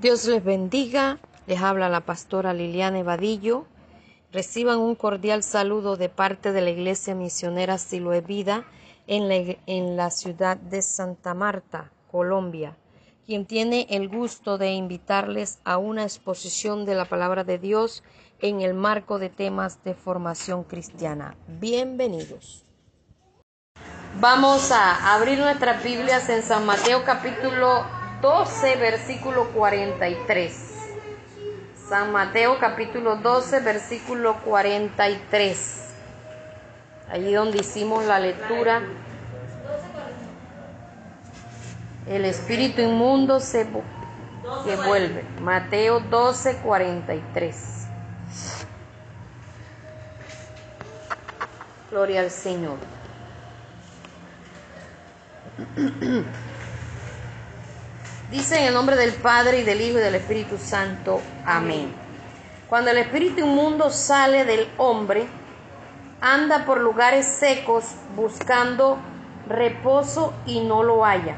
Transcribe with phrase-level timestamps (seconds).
[0.00, 1.18] Dios les bendiga.
[1.48, 3.66] Les habla la pastora Liliana Evadillo.
[4.32, 8.64] Reciban un cordial saludo de parte de la Iglesia Misionera Siloe Vida
[9.08, 12.76] en la, en la ciudad de Santa Marta, Colombia,
[13.26, 18.04] quien tiene el gusto de invitarles a una exposición de la palabra de Dios
[18.40, 21.34] en el marco de temas de formación cristiana.
[21.48, 22.64] Bienvenidos.
[24.20, 30.52] Vamos a abrir nuestras Biblias en San Mateo capítulo 12, versículo 43.
[31.88, 35.88] San Mateo capítulo 12, versículo 43.
[37.10, 38.82] Allí donde hicimos la lectura.
[42.06, 43.68] El espíritu inmundo se
[44.64, 45.24] que vuelve.
[45.40, 47.86] Mateo 12, 43.
[51.90, 52.78] Gloria al Señor.
[58.30, 61.22] Dice en el nombre del Padre y del Hijo y del Espíritu Santo.
[61.46, 61.90] Amén.
[62.68, 65.26] Cuando el espíritu inmundo sale del hombre,
[66.20, 68.98] anda por lugares secos buscando
[69.48, 71.36] reposo y no lo halla.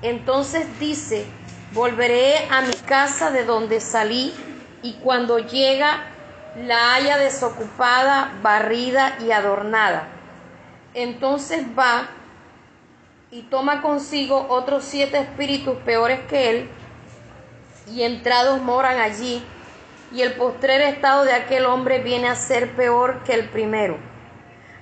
[0.00, 1.26] Entonces dice,
[1.72, 4.32] volveré a mi casa de donde salí
[4.82, 6.04] y cuando llega
[6.56, 10.08] la haya desocupada, barrida y adornada.
[10.94, 12.08] Entonces va
[13.32, 16.70] y toma consigo otros siete espíritus peores que él,
[17.90, 19.42] y entrados moran allí,
[20.12, 23.96] y el postrer estado de aquel hombre viene a ser peor que el primero.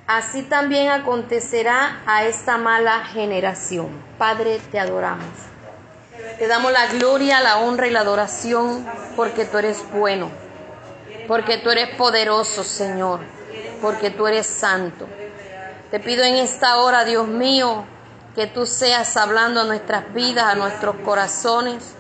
[0.09, 3.91] Así también acontecerá a esta mala generación.
[4.19, 5.29] Padre, te adoramos.
[6.37, 8.85] Te damos la gloria, la honra y la adoración
[9.15, 10.29] porque tú eres bueno,
[11.29, 13.21] porque tú eres poderoso, Señor,
[13.81, 15.07] porque tú eres santo.
[15.93, 17.85] Te pido en esta hora, Dios mío,
[18.35, 21.97] que tú seas hablando a nuestras vidas, a nuestros corazones,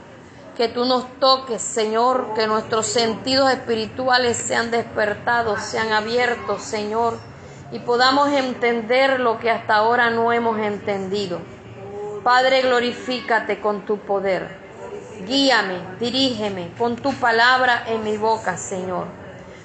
[0.56, 7.18] que tú nos toques, Señor, que nuestros sentidos espirituales sean despertados, sean abiertos, Señor,
[7.72, 11.40] y podamos entender lo que hasta ahora no hemos entendido.
[12.22, 14.58] Padre, glorifícate con tu poder.
[15.26, 19.06] Guíame, dirígeme, pon tu palabra en mi boca, Señor.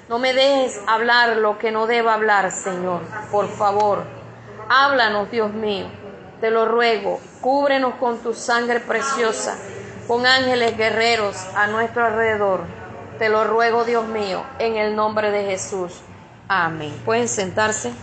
[0.08, 3.02] No me dejes hablar lo que no deba hablar, Señor.
[3.32, 4.04] Por favor,
[4.70, 5.88] háblanos, Dios mío
[6.46, 9.58] te lo ruego, cúbrenos con tu sangre preciosa,
[10.08, 12.66] con ángeles guerreros a nuestro alrededor.
[13.18, 16.02] Te lo ruego, Dios mío, en el nombre de Jesús.
[16.48, 16.94] Amén.
[17.04, 17.94] Pueden sentarse.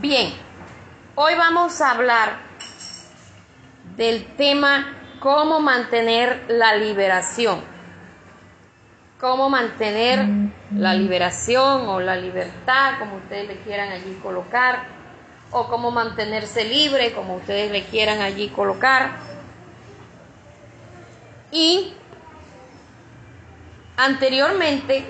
[0.00, 0.34] Bien,
[1.14, 2.38] hoy vamos a hablar
[3.94, 7.60] del tema cómo mantener la liberación.
[9.20, 10.26] Cómo mantener
[10.74, 14.93] la liberación o la libertad, como ustedes le quieran allí colocar
[15.54, 19.12] o cómo mantenerse libre, como ustedes le quieran allí colocar.
[21.52, 21.94] Y
[23.96, 25.04] anteriormente,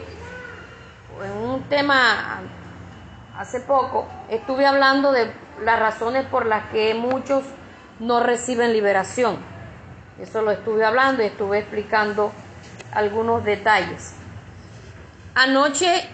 [1.24, 2.42] en un tema
[3.38, 5.32] hace poco, estuve hablando de
[5.62, 7.42] las razones por las que muchos
[7.98, 9.38] no reciben liberación.
[10.20, 12.32] Eso lo estuve hablando y estuve explicando
[12.92, 14.14] algunos detalles.
[15.34, 16.06] Anoche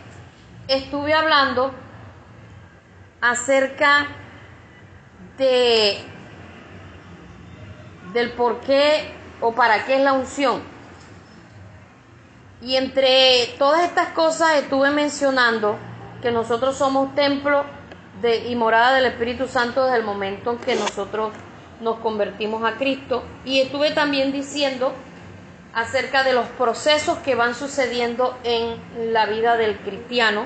[0.69, 1.73] estuve hablando
[3.21, 4.07] acerca
[5.41, 5.99] de
[8.13, 10.61] del por qué o para qué es la unción.
[12.63, 15.79] Y entre todas estas cosas estuve mencionando
[16.21, 17.65] que nosotros somos templo
[18.21, 21.33] de, y morada del Espíritu Santo desde el momento en que nosotros
[21.81, 23.23] nos convertimos a Cristo.
[23.47, 24.93] Y estuve también diciendo
[25.73, 30.45] acerca de los procesos que van sucediendo en la vida del cristiano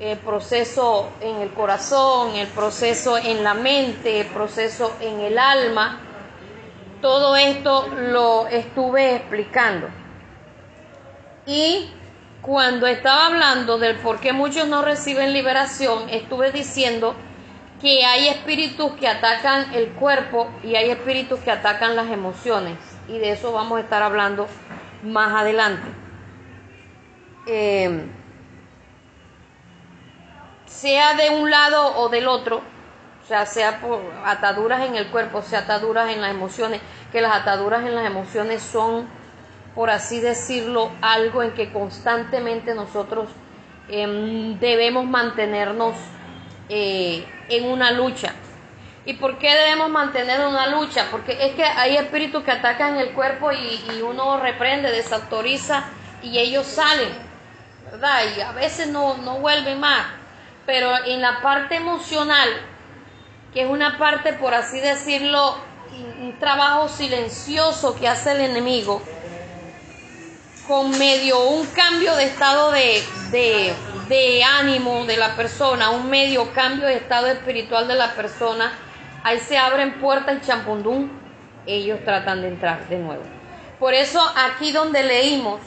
[0.00, 6.00] el proceso en el corazón, el proceso en la mente, el proceso en el alma.
[7.02, 9.88] Todo esto lo estuve explicando.
[11.46, 11.90] Y
[12.40, 17.14] cuando estaba hablando del por qué muchos no reciben liberación, estuve diciendo
[17.82, 22.78] que hay espíritus que atacan el cuerpo y hay espíritus que atacan las emociones.
[23.08, 24.46] Y de eso vamos a estar hablando
[25.02, 25.88] más adelante.
[27.46, 28.06] Eh,
[30.80, 32.62] sea de un lado o del otro,
[33.22, 36.80] o sea, sea por ataduras en el cuerpo, sea ataduras en las emociones,
[37.12, 39.06] que las ataduras en las emociones son,
[39.74, 43.28] por así decirlo, algo en que constantemente nosotros
[43.90, 45.96] em, debemos mantenernos
[46.70, 48.32] eh, en una lucha.
[49.04, 51.08] ¿Y por qué debemos mantener una lucha?
[51.10, 55.84] Porque es que hay espíritus que atacan el cuerpo y, y uno reprende, desautoriza
[56.22, 57.10] y ellos salen,
[57.90, 58.20] ¿verdad?
[58.34, 60.19] Y a veces no, no vuelven más
[60.70, 62.48] pero en la parte emocional,
[63.52, 65.56] que es una parte, por así decirlo,
[66.20, 69.02] un trabajo silencioso que hace el enemigo
[70.68, 73.02] con medio un cambio de estado de,
[74.08, 78.70] de, ánimo de la persona, un medio cambio de estado espiritual de la persona,
[79.24, 81.10] ahí se abren puertas y champundún,
[81.66, 83.24] ellos tratan de entrar de nuevo.
[83.80, 85.60] Por eso aquí donde leímos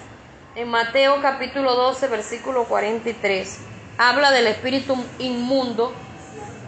[0.55, 5.93] en Mateo capítulo 12, versículo 43, habla del espíritu inmundo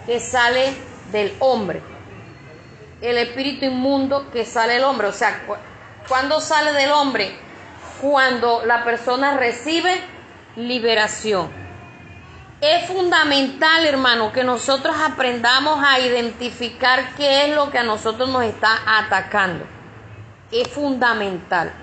[0.05, 0.73] que sale
[1.11, 1.81] del hombre.
[3.01, 5.07] El espíritu inmundo que sale del hombre.
[5.07, 5.43] O sea,
[6.07, 7.45] cuando sale del hombre?
[8.01, 10.01] cuando la persona recibe
[10.55, 11.49] liberación.
[12.61, 18.43] Es fundamental, hermano, que nosotros aprendamos a identificar qué es lo que a nosotros nos
[18.43, 19.65] está atacando.
[20.51, 21.73] Es fundamental.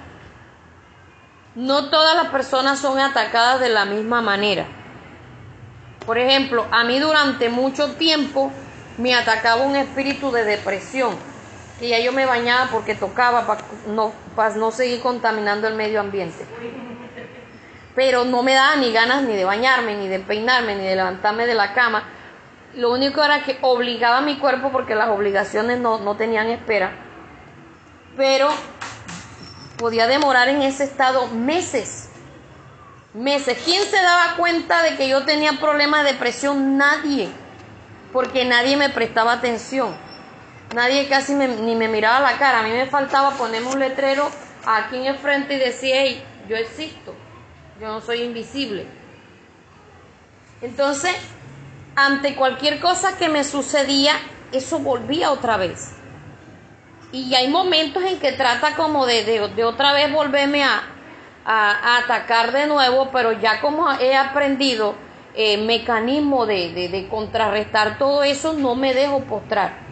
[1.55, 4.67] No todas las personas son atacadas de la misma manera.
[6.07, 8.51] Por ejemplo, a mí durante mucho tiempo
[8.99, 11.17] me atacaba un espíritu de depresión
[11.81, 14.13] y ya yo me bañaba porque tocaba para no,
[14.57, 16.47] no seguir contaminando el medio ambiente.
[17.95, 21.47] Pero no me daba ni ganas ni de bañarme, ni de peinarme, ni de levantarme
[21.47, 22.05] de la cama.
[22.75, 26.93] Lo único era que obligaba a mi cuerpo porque las obligaciones no, no tenían espera.
[28.17, 28.49] Pero
[29.77, 32.02] podía demorar en ese estado meses.
[33.15, 33.59] Meses.
[33.65, 36.77] ¿Quién se daba cuenta de que yo tenía problemas de depresión?
[36.79, 37.29] Nadie.
[38.13, 39.95] Porque nadie me prestaba atención.
[40.75, 42.61] Nadie casi ni me miraba la cara.
[42.61, 44.31] A mí me faltaba ponerme un letrero
[44.65, 47.15] aquí en el frente y decir, hey, yo existo.
[47.81, 48.87] Yo no soy invisible.
[50.63, 51.15] Entonces,
[51.97, 54.15] ante cualquier cosa que me sucedía,
[54.53, 55.93] eso volvía otra vez.
[57.11, 60.83] Y hay momentos en que trata como de, de, otra vez volverme a,
[61.45, 64.95] a, atacar de nuevo, pero ya como he aprendido
[65.35, 69.83] eh, mecanismo de, de contrarrestar todo eso, no me dejo postrar.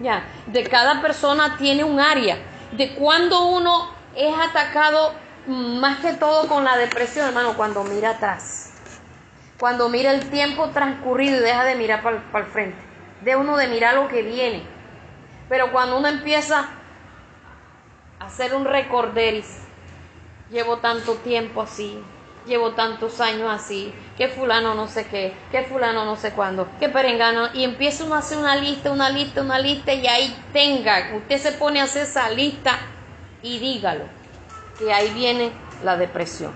[0.00, 2.38] Ya, de cada persona tiene un área.
[2.72, 5.14] De cuando uno es atacado
[5.46, 8.74] mm, más que todo con la depresión, hermano, cuando mira atrás.
[9.58, 12.78] Cuando mira el tiempo transcurrido y deja de mirar para el frente.
[13.22, 14.62] De uno de mirar lo que viene.
[15.48, 16.68] Pero cuando uno empieza
[18.20, 19.67] a hacer un recorderis,
[20.50, 21.98] llevo tanto tiempo así,
[22.46, 26.88] llevo tantos años así, que fulano no sé qué, que fulano no sé cuándo, que
[26.88, 31.12] perengano, y empieza uno a hacer una lista, una lista, una lista, y ahí tenga,
[31.16, 32.78] usted se pone a hacer esa lista
[33.42, 34.04] y dígalo,
[34.78, 35.52] que ahí viene
[35.84, 36.52] la depresión.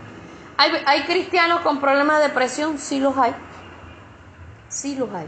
[0.57, 2.79] ¿Hay, hay cristianos con problemas de depresión?
[2.79, 3.35] Sí los hay,
[4.69, 5.27] sí los hay,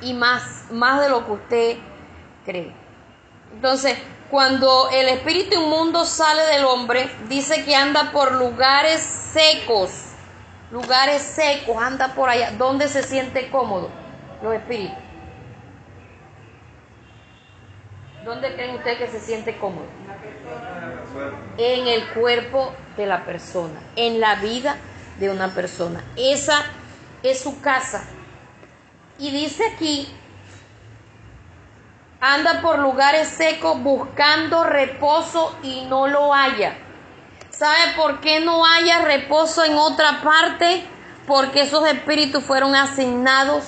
[0.00, 1.76] y más, más de lo que usted
[2.44, 2.85] cree.
[3.52, 3.96] Entonces,
[4.30, 9.90] cuando el espíritu inmundo sale del hombre, dice que anda por lugares secos,
[10.70, 13.88] lugares secos, anda por allá, donde se siente cómodo
[14.42, 14.98] los espíritus.
[18.24, 19.86] ¿Dónde creen ustedes que se siente cómodo?
[21.56, 24.76] En el cuerpo de la persona, en la vida
[25.20, 26.02] de una persona.
[26.16, 26.64] Esa
[27.22, 28.04] es su casa.
[29.18, 30.12] Y dice aquí
[32.20, 36.78] Anda por lugares secos buscando reposo y no lo haya.
[37.50, 40.82] ¿Sabe por qué no haya reposo en otra parte?
[41.26, 43.64] Porque esos espíritus fueron asignados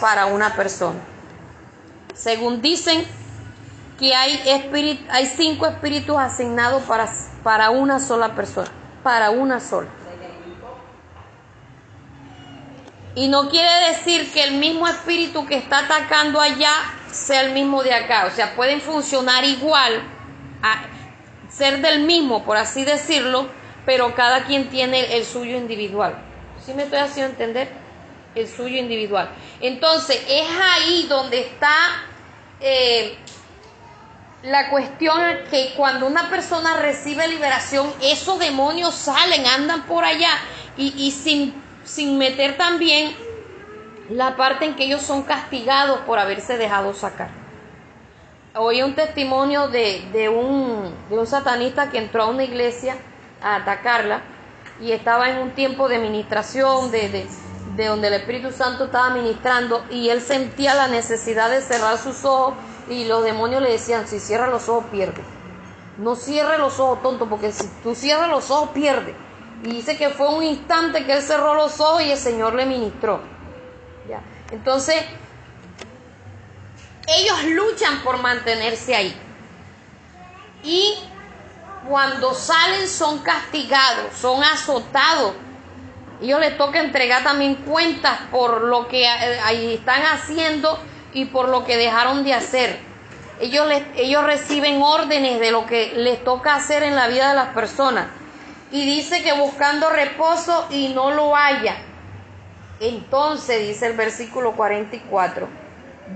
[0.00, 0.98] para una persona.
[2.14, 3.06] Según dicen
[3.98, 4.42] que hay,
[5.10, 7.08] hay cinco espíritus asignados para,
[7.42, 8.70] para una sola persona,
[9.02, 9.88] para una sola.
[13.14, 16.72] Y no quiere decir que el mismo espíritu que está atacando allá
[17.16, 18.26] sea el mismo de acá.
[18.26, 20.02] O sea, pueden funcionar igual,
[20.62, 20.84] a
[21.50, 23.48] ser del mismo, por así decirlo,
[23.84, 26.16] pero cada quien tiene el suyo individual.
[26.64, 27.68] ¿Sí me estoy haciendo entender?
[28.34, 29.30] El suyo individual.
[29.60, 31.74] Entonces, es ahí donde está
[32.60, 33.16] eh,
[34.42, 35.20] la cuestión
[35.50, 40.32] que cuando una persona recibe liberación, esos demonios salen, andan por allá
[40.76, 43.16] y, y sin sin meter también
[44.10, 47.30] la parte en que ellos son castigados por haberse dejado sacar.
[48.54, 52.96] Oí un testimonio de, un, de un satanista que entró a una iglesia
[53.42, 54.22] a atacarla
[54.80, 57.26] y estaba en un tiempo de ministración, de,
[57.76, 62.24] de, donde el Espíritu Santo estaba ministrando y él sentía la necesidad de cerrar sus
[62.24, 62.54] ojos
[62.88, 65.22] y los demonios le decían, si cierra los ojos pierde.
[65.98, 69.14] No cierre los ojos, tonto, porque si tú cierras los ojos pierde.
[69.64, 72.66] Y dice que fue un instante que él cerró los ojos y el Señor le
[72.66, 73.35] ministró.
[74.52, 75.04] Entonces,
[77.08, 79.16] ellos luchan por mantenerse ahí.
[80.62, 80.98] Y
[81.88, 85.34] cuando salen son castigados, son azotados.
[86.20, 90.78] Ellos les toca entregar también cuentas por lo que eh, ahí están haciendo
[91.12, 92.78] y por lo que dejaron de hacer.
[93.40, 97.48] ellos, ellos reciben órdenes de lo que les toca hacer en la vida de las
[97.48, 98.08] personas.
[98.72, 101.76] Y dice que buscando reposo y no lo haya.
[102.80, 105.48] Entonces dice el versículo 44,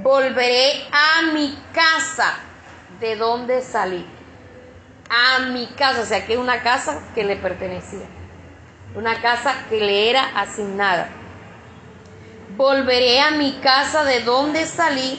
[0.02, 2.38] volveré a mi casa
[3.00, 4.06] de donde salí.
[5.08, 8.06] A mi casa, o sea que es una casa que le pertenecía.
[8.94, 11.08] Una casa que le era asignada.
[12.56, 15.18] Volveré a mi casa de donde salí.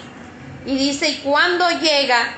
[0.65, 2.35] Y dice, y cuando llega,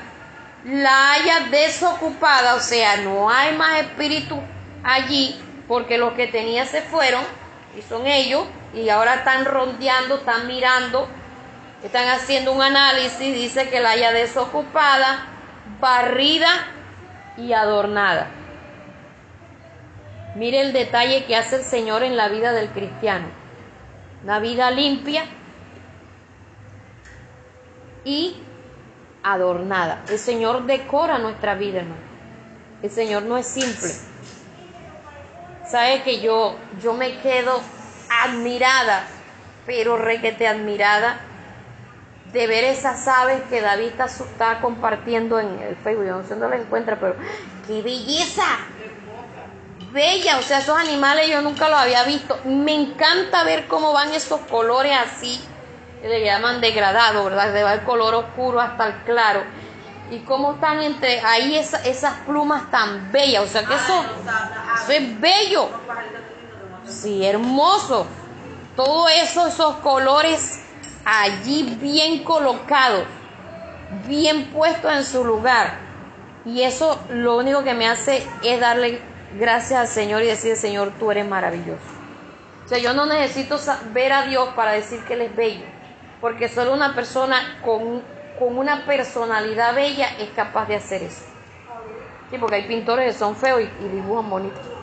[0.64, 4.40] la haya desocupada, o sea, no hay más espíritu
[4.82, 7.22] allí, porque los que tenía se fueron,
[7.76, 11.08] y son ellos, y ahora están rondeando, están mirando,
[11.82, 15.26] están haciendo un análisis, dice que la haya desocupada,
[15.80, 16.48] barrida
[17.36, 18.28] y adornada.
[20.34, 23.26] Mire el detalle que hace el Señor en la vida del cristiano.
[24.24, 25.24] Una vida limpia
[28.04, 28.42] y
[29.22, 30.02] adornada.
[30.08, 32.02] El Señor decora nuestra vida, hermano.
[32.82, 33.90] El Señor no es simple.
[35.66, 37.60] Sabe que yo, yo me quedo
[38.22, 39.04] admirada,
[39.66, 41.20] pero requete admirada
[42.34, 46.06] de ver esas aves que David está, compartiendo en el Facebook.
[46.06, 47.14] Yo no sé dónde la encuentra, pero
[47.66, 48.44] ¡qué belleza!
[49.92, 52.36] Bella, o sea, esos animales yo nunca los había visto.
[52.44, 55.40] Me encanta ver cómo van esos colores así,
[56.02, 57.52] que le llaman degradado, ¿verdad?
[57.52, 59.44] De el color oscuro hasta el claro.
[60.10, 64.04] Y cómo están entre ahí esas plumas tan bellas, o sea que eso
[64.88, 65.70] es bello.
[66.86, 68.06] Sí, hermoso.
[68.76, 70.60] Todo eso, esos colores
[71.04, 73.04] allí bien colocados,
[74.06, 75.78] bien puestos en su lugar.
[76.44, 79.00] Y eso lo único que me hace es darle
[79.38, 81.80] gracias al Señor y decir, Señor, tú eres maravilloso.
[82.64, 83.58] O sea, yo no necesito
[83.92, 85.64] ver a Dios para decir que Él es bello,
[86.20, 88.02] porque solo una persona con,
[88.38, 91.24] con una personalidad bella es capaz de hacer eso.
[92.30, 94.73] Sí, porque hay pintores que son feos y, y dibujan bonitos.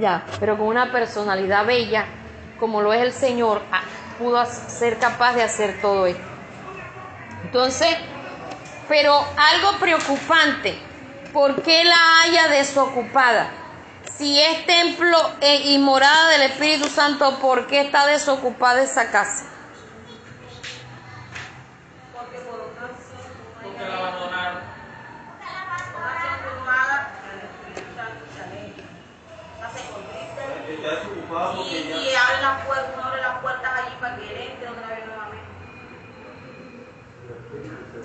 [0.00, 2.04] Ya, pero con una personalidad bella,
[2.58, 3.82] como lo es el Señor, ah,
[4.18, 6.22] pudo ser capaz de hacer todo esto.
[7.44, 7.96] Entonces,
[8.88, 10.78] pero algo preocupante,
[11.32, 13.50] ¿por qué la haya desocupada?
[14.16, 19.46] Si es templo e, y morada del Espíritu Santo, ¿por qué está desocupada esa casa?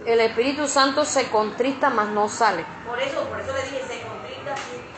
[0.05, 2.65] El Espíritu Santo se contrista, mas no sale.
[2.87, 4.55] Por eso, por eso le dije, se contrista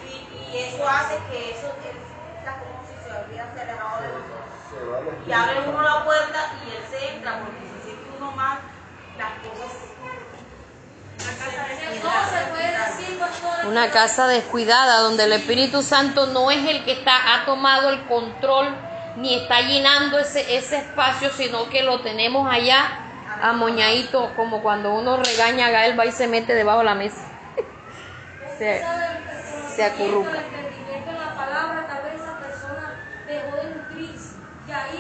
[0.08, 1.98] y, eso hace que eso es
[2.46, 5.28] como si se hubiera alejado de nosotros.
[5.28, 8.60] Y abre uno la puerta y él se entra, porque si siente uno más,
[9.18, 9.84] las cosas...
[13.68, 18.04] Una casa descuidada donde el Espíritu Santo no es el que está, ha tomado el
[18.06, 18.68] control
[19.16, 23.00] ni está llenando ese, ese espacio, sino que lo tenemos allá
[23.42, 27.22] amoñadito, como cuando uno regaña a Gael, va y se mete debajo de la mesa.
[28.58, 28.84] se,
[29.76, 30.40] se acurruca.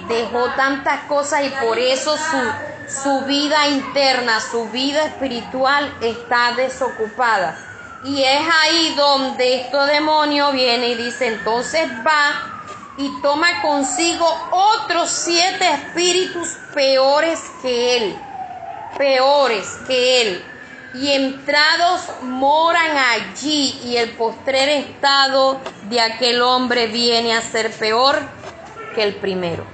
[0.07, 7.72] Dejó tantas cosas y por eso su, su vida interna, su vida espiritual está desocupada.
[8.05, 15.09] Y es ahí donde este demonio viene y dice, entonces va y toma consigo otros
[15.09, 18.19] siete espíritus peores que él
[18.97, 20.45] peores que él,
[20.95, 28.17] y entrados moran allí, y el postrer estado de aquel hombre viene a ser peor
[28.93, 29.65] que el primero.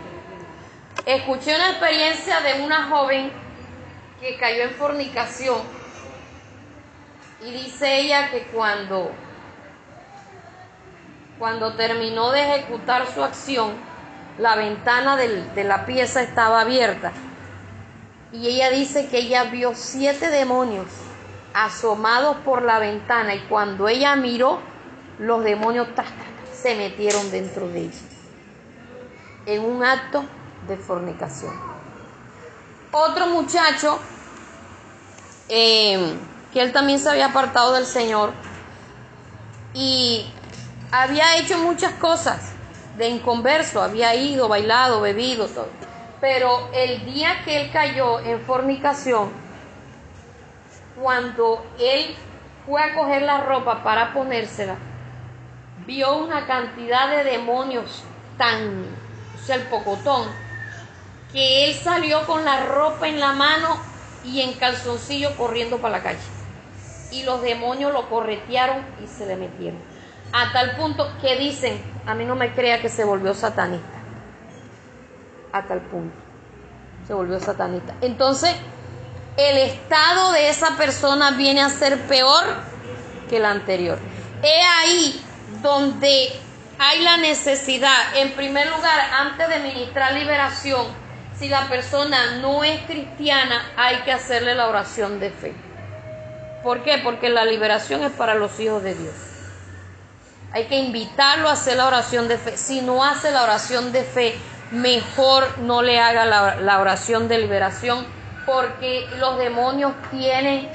[1.05, 3.31] Escuché una experiencia de una joven
[4.21, 5.78] que cayó en fornicación
[7.41, 9.11] y dice ella que cuando
[11.37, 13.71] cuando terminó de ejecutar su acción,
[14.37, 17.13] la ventana de la pieza estaba abierta
[18.31, 20.85] y ella dice que ella vio siete demonios
[21.53, 24.59] asomados por la ventana y cuando ella miró,
[25.17, 25.87] los demonios
[26.53, 27.99] se metieron dentro de ella
[29.45, 30.23] en un acto
[30.67, 31.53] de fornicación.
[32.91, 33.99] Otro muchacho,
[35.47, 36.17] em,
[36.53, 38.31] que él también se había apartado del Señor
[39.73, 40.25] y
[40.91, 42.53] había hecho muchas cosas
[42.97, 45.69] de inconverso, había ido, bailado, bebido, todo.
[46.19, 49.31] Pero el día que él cayó en fornicación,
[51.01, 52.15] cuando él
[52.65, 54.75] fue a coger la ropa para ponérsela,
[55.85, 58.03] vio una cantidad de demonios
[58.37, 58.85] tan,
[59.35, 60.27] o sea, el pocotón,
[61.31, 63.79] que él salió con la ropa en la mano
[64.25, 66.38] y en calzoncillo corriendo para la calle.
[67.11, 69.79] Y los demonios lo corretearon y se le metieron.
[70.31, 73.97] A tal punto que dicen, a mí no me crea que se volvió satanista.
[75.51, 76.15] A tal punto.
[77.07, 77.95] Se volvió satanista.
[78.01, 78.55] Entonces,
[79.37, 82.43] el estado de esa persona viene a ser peor
[83.27, 83.97] que el anterior.
[84.43, 85.25] He ahí
[85.61, 86.29] donde
[86.77, 90.85] hay la necesidad, en primer lugar, antes de ministrar liberación,
[91.37, 95.53] si la persona no es cristiana, hay que hacerle la oración de fe.
[96.63, 96.99] ¿Por qué?
[97.03, 99.13] Porque la liberación es para los hijos de Dios.
[100.51, 102.57] Hay que invitarlo a hacer la oración de fe.
[102.57, 104.35] Si no hace la oración de fe,
[104.71, 108.05] mejor no le haga la, oración de liberación,
[108.45, 110.69] porque los demonios tienen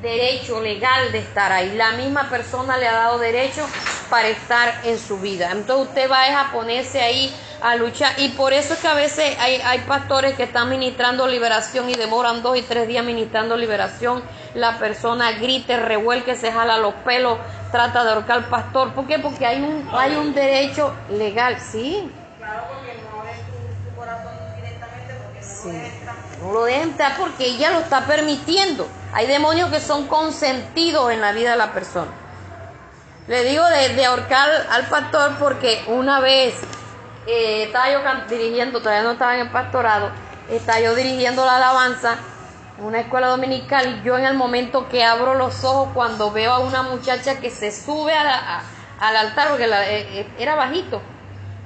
[0.00, 1.74] derecho legal de estar ahí.
[1.74, 3.66] La misma persona le ha dado derecho
[4.08, 5.50] para estar en su vida.
[5.50, 8.12] Entonces usted va a ponerse ahí a luchar.
[8.18, 11.94] Y por eso es que a veces hay, hay pastores que están ministrando liberación y
[11.94, 14.22] demoran dos y tres días ministrando liberación.
[14.54, 17.38] La persona grite, revuelque, se jala los pelos,
[17.70, 18.92] trata de ahorcar al pastor.
[18.92, 19.18] ¿Por qué?
[19.18, 22.10] Porque hay un, hay un derecho legal, sí.
[22.38, 23.38] Claro, porque no es
[23.90, 28.06] tu, corazón directamente, porque no lo deja No lo deja entrar porque ella lo está
[28.06, 28.88] permitiendo.
[29.12, 32.10] Hay demonios que son consentidos en la vida de la persona.
[33.26, 36.54] Le digo de, de ahorcar al pastor porque una vez
[37.28, 40.10] eh, estaba yo dirigiendo, todavía no estaba en el pastorado,
[40.50, 42.16] estaba yo dirigiendo la alabanza
[42.78, 44.02] en una escuela dominical.
[44.02, 47.70] Yo en el momento que abro los ojos, cuando veo a una muchacha que se
[47.70, 51.02] sube al altar, porque eh, eh, era bajito,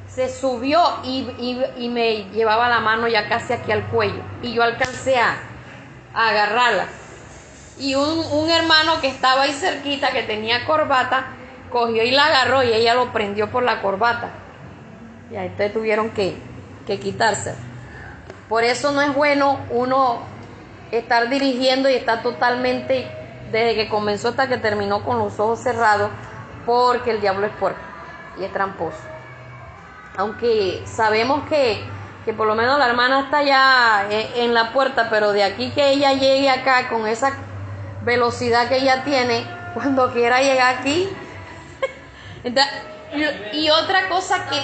[0.09, 4.23] se subió y, me llevaba la mano ya casi aquí al cuello.
[4.43, 5.37] Y yo alcancé a,
[6.13, 6.87] agarrarla.
[7.79, 11.27] Y un, un hermano que estaba ahí cerquita, que tenía corbata,
[11.71, 14.31] cogió y la agarró y ella lo prendió por la corbata.
[15.33, 16.37] Y ahí ustedes tuvieron que,
[16.87, 17.55] que quitarse.
[18.51, 20.21] Por eso no es bueno uno
[20.91, 23.11] estar dirigiendo y estar totalmente,
[23.51, 26.11] desde que comenzó hasta que terminó con los ojos cerrados,
[26.67, 27.81] porque el diablo es fuerte
[28.39, 28.99] y es tramposo.
[30.19, 31.83] Aunque sabemos que,
[32.27, 35.93] que por lo menos la hermana está ya en la puerta, pero de aquí que
[35.93, 37.33] ella llegue acá con esa
[38.03, 41.09] velocidad que ella tiene, cuando quiera llegar aquí.
[43.53, 44.57] y, otra cosa que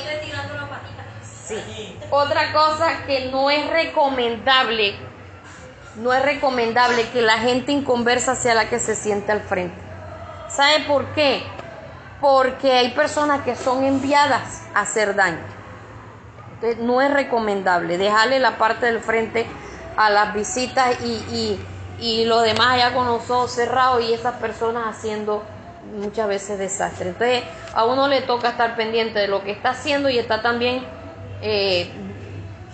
[2.10, 4.94] otra cosa que no es recomendable,
[5.96, 9.76] no es recomendable que la gente inconversa sea la que se siente al frente.
[10.48, 11.42] ¿Sabe por qué?
[12.20, 15.44] Porque hay personas que son enviadas a hacer daño.
[16.54, 19.46] Entonces, no es recomendable dejarle la parte del frente
[19.96, 21.66] a las visitas y, y,
[22.00, 25.44] y los demás allá con los ojos cerrados y esas personas haciendo
[25.96, 27.10] muchas veces desastre.
[27.10, 27.42] Entonces,
[27.74, 30.84] a uno le toca estar pendiente de lo que está haciendo y está también
[31.40, 31.90] eh,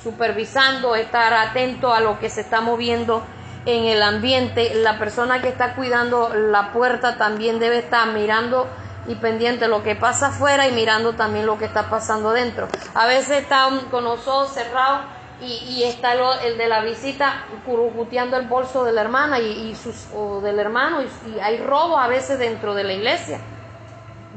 [0.03, 3.22] supervisando, estar atento a lo que se está moviendo
[3.66, 4.74] en el ambiente.
[4.74, 8.68] La persona que está cuidando la puerta también debe estar mirando
[9.07, 12.68] y pendiente lo que pasa afuera y mirando también lo que está pasando dentro.
[12.94, 15.03] A veces están con los ojos cerrados
[15.40, 20.40] y, está el, de la visita curucuteando el bolso de la hermana y, sus, o
[20.40, 23.40] del hermano y, hay robo a veces dentro de la iglesia.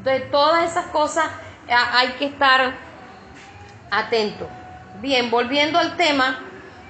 [0.04, 1.26] De todas esas cosas
[1.70, 2.74] hay que estar
[3.92, 4.48] atento.
[5.02, 6.40] Bien, volviendo al tema,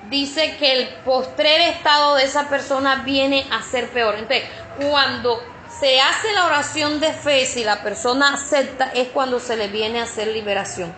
[0.10, 4.16] dice que el postrer estado de esa persona viene a ser peor.
[4.16, 4.44] Entonces,
[4.90, 5.42] cuando
[5.80, 10.00] se hace la oración de fe, si la persona acepta, es cuando se le viene
[10.00, 10.94] a hacer liberación.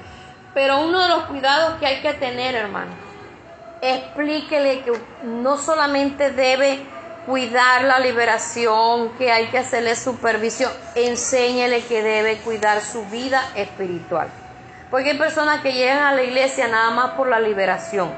[0.54, 2.92] Pero uno de los cuidados que hay que tener, hermano,
[3.82, 6.80] explíquele que no solamente debe
[7.26, 14.30] cuidar la liberación, que hay que hacerle supervisión, enséñele que debe cuidar su vida espiritual.
[14.90, 18.12] Porque hay personas que llegan a la iglesia nada más por la liberación.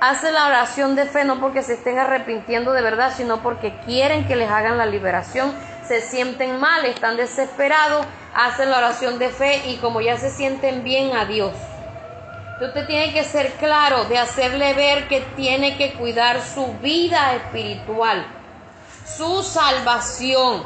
[0.00, 4.26] Hacen la oración de fe no porque se estén arrepintiendo de verdad, sino porque quieren
[4.26, 5.54] que les hagan la liberación.
[5.86, 8.06] Se sienten mal, están desesperados,
[8.36, 11.52] hacen la oración de fe y como ya se sienten bien a Dios.
[12.60, 18.26] Usted tiene que ser claro de hacerle ver que tiene que cuidar su vida espiritual,
[19.06, 20.64] su salvación,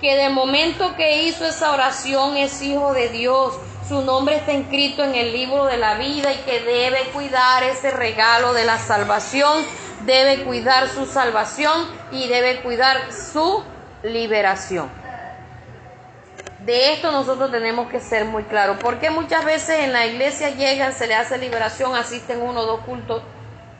[0.00, 3.54] que de momento que hizo esa oración es hijo de Dios,
[3.88, 7.90] su nombre está inscrito en el libro de la vida y que debe cuidar ese
[7.90, 9.64] regalo de la salvación,
[10.04, 13.62] debe cuidar su salvación y debe cuidar su
[14.02, 15.03] liberación.
[16.64, 20.94] De esto nosotros tenemos que ser muy claros, porque muchas veces en la iglesia llegan,
[20.94, 23.22] se le hace liberación, asisten uno o dos cultos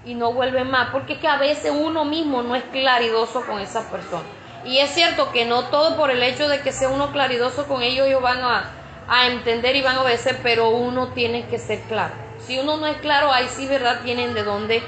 [0.05, 3.59] y no vuelven más, porque es que a veces uno mismo no es claridoso con
[3.61, 4.27] esas personas.
[4.65, 7.83] Y es cierto que no todo por el hecho de que sea uno claridoso con
[7.83, 8.71] ellos, ellos van a,
[9.09, 12.13] a entender y van a obedecer, pero uno tiene que ser claro.
[12.47, 14.01] Si uno no es claro, ahí sí, ¿verdad?
[14.03, 14.83] Tienen de dónde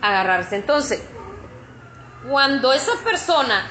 [0.00, 0.56] agarrarse.
[0.56, 1.02] Entonces,
[2.30, 3.66] Cuando esa persona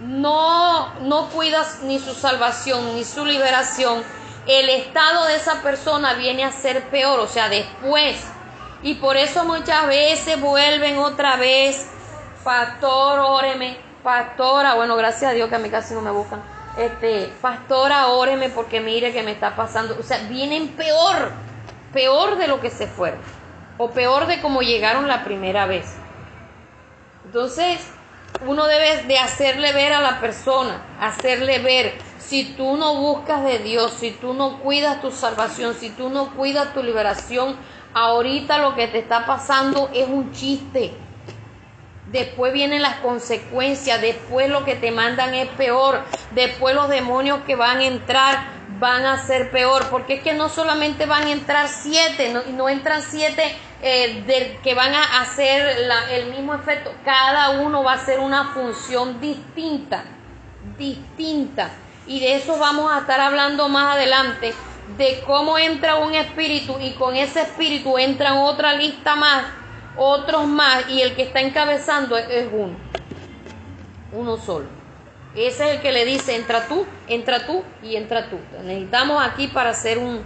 [0.00, 4.02] no, no cuida ni su salvación ni su liberación,
[4.46, 8.16] el estado de esa persona viene a ser peor, o sea, después.
[8.82, 11.86] Y por eso muchas veces vuelven otra vez,
[12.44, 16.40] pastor, óreme, pastora, bueno, gracias a Dios que a mí casi no me buscan,
[16.78, 21.32] este, pastora, óreme porque mire que me está pasando, o sea, vienen peor,
[21.92, 23.20] peor de lo que se fueron,
[23.76, 25.92] o peor de como llegaron la primera vez.
[27.24, 27.80] Entonces,
[28.46, 33.58] uno debe de hacerle ver a la persona, hacerle ver, si tú no buscas de
[33.58, 37.56] Dios, si tú no cuidas tu salvación, si tú no cuidas tu liberación,
[37.94, 40.92] ahorita lo que te está pasando es un chiste.
[42.12, 46.00] Después vienen las consecuencias, después lo que te mandan es peor,
[46.32, 50.48] después los demonios que van a entrar van a ser peor, porque es que no
[50.48, 55.76] solamente van a entrar siete, no, no entran siete eh, que van a hacer
[56.10, 60.04] el mismo efecto, cada uno va a hacer una función distinta,
[60.76, 61.70] distinta.
[62.06, 64.54] Y de eso vamos a estar hablando más adelante,
[64.96, 69.44] de cómo entra un espíritu y con ese espíritu entran otra lista más,
[69.96, 72.76] otros más, y el que está encabezando es uno,
[74.12, 74.77] uno solo.
[75.46, 78.38] Ese es el que le dice, entra tú, entra tú y entra tú.
[78.64, 80.24] Necesitamos aquí para hacer un,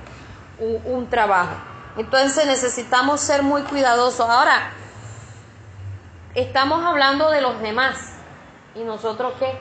[0.59, 1.55] un trabajo.
[1.99, 4.29] Entonces necesitamos ser muy cuidadosos.
[4.29, 4.73] Ahora,
[6.35, 8.15] estamos hablando de los demás.
[8.75, 9.59] ¿Y nosotros qué?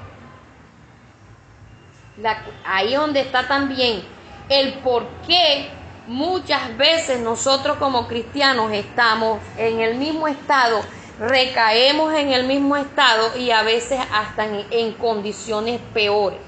[2.66, 4.04] ahí donde está también
[4.50, 5.70] el por qué
[6.08, 10.82] muchas veces nosotros como cristianos estamos en el mismo estado,
[11.22, 16.40] recaemos en el mismo estado y a veces hasta en, en condiciones peores.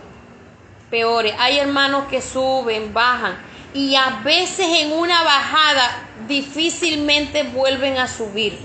[0.89, 1.33] Peores.
[1.39, 3.38] Hay hermanos que suben, bajan
[3.73, 8.59] y a veces en una bajada difícilmente vuelven a subir,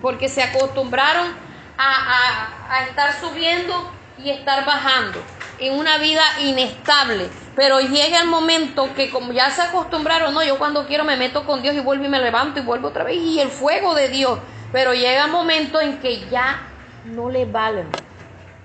[0.00, 1.34] porque se acostumbraron
[1.78, 5.22] a, estar subiendo y estar bajando
[5.58, 7.28] en una vida inestable.
[7.54, 11.44] Pero llega el momento que como ya se acostumbraron, no, yo cuando quiero me meto
[11.44, 14.08] con Dios y vuelvo y me levanto y vuelvo otra vez y el fuego de
[14.08, 14.38] Dios.
[14.72, 16.60] Pero llega el momento en que ya
[17.04, 17.88] no le valen.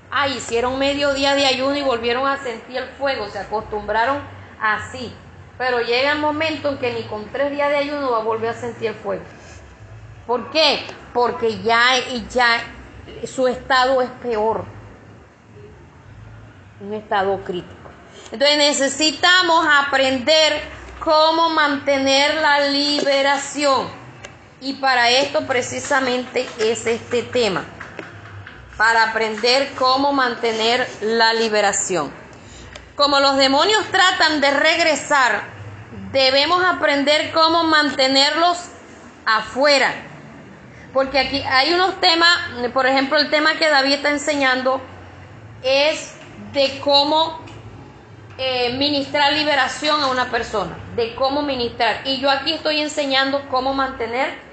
[0.10, 4.20] Ah, hicieron medio día de ayuno y volvieron a sentir el fuego, se acostumbraron
[4.60, 5.14] así.
[5.58, 8.50] Pero llega el momento en que ni con tres días de ayuno va a volver
[8.50, 9.24] a sentir el fuego.
[10.26, 10.84] ¿Por qué?
[11.14, 11.94] Porque ya,
[12.30, 12.62] ya
[13.26, 14.66] su estado es peor.
[16.80, 17.90] Un estado crítico.
[18.32, 20.62] Entonces necesitamos aprender
[21.00, 24.01] cómo mantener la liberación.
[24.62, 27.66] Y para esto precisamente es este tema.
[28.78, 32.14] Para aprender cómo mantener la liberación.
[32.96, 35.42] Como los demonios tratan de regresar,
[36.12, 38.60] debemos aprender cómo mantenerlos
[39.26, 39.96] afuera.
[40.94, 42.38] Porque aquí hay unos temas,
[42.72, 44.80] por ejemplo, el tema que David está enseñando
[45.64, 46.14] es
[46.54, 47.40] de cómo
[48.38, 52.02] eh, ministrar liberación a una persona, de cómo ministrar.
[52.06, 54.51] Y yo aquí estoy enseñando cómo mantener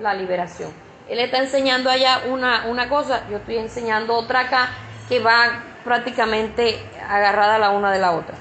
[0.00, 0.72] la liberación.
[1.08, 4.70] Él está enseñando allá una, una cosa, yo estoy enseñando otra acá
[5.08, 8.36] que va prácticamente agarrada la una de la otra.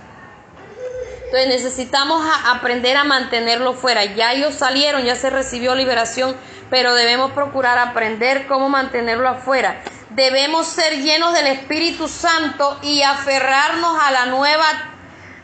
[1.25, 4.05] Entonces necesitamos aprender a mantenerlo fuera.
[4.05, 6.35] Ya ellos salieron, ya se recibió liberación,
[6.69, 9.81] pero debemos procurar aprender cómo mantenerlo afuera.
[10.11, 14.65] Debemos ser llenos del Espíritu Santo y aferrarnos a la nueva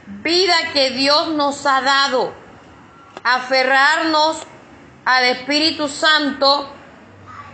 [0.08, 2.34] vida que Dios nos ha dado.
[3.26, 4.48] Aferrarnos
[5.06, 6.70] al Espíritu Santo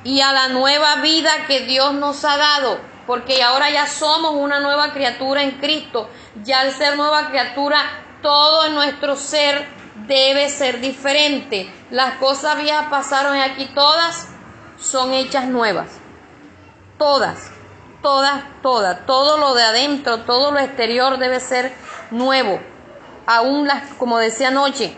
[0.03, 4.59] y a la nueva vida que Dios nos ha dado porque ahora ya somos una
[4.59, 6.07] nueva criatura en Cristo.
[6.43, 7.81] Ya al ser nueva criatura,
[8.21, 9.67] todo en nuestro ser
[10.05, 11.73] debe ser diferente.
[11.89, 14.27] Las cosas viejas pasaron aquí todas
[14.77, 15.89] son hechas nuevas.
[16.99, 17.49] Todas,
[18.03, 19.03] todas, todas.
[19.07, 21.73] Todo lo de adentro, todo lo exterior debe ser
[22.11, 22.61] nuevo.
[23.25, 24.95] Aún las, como decía anoche,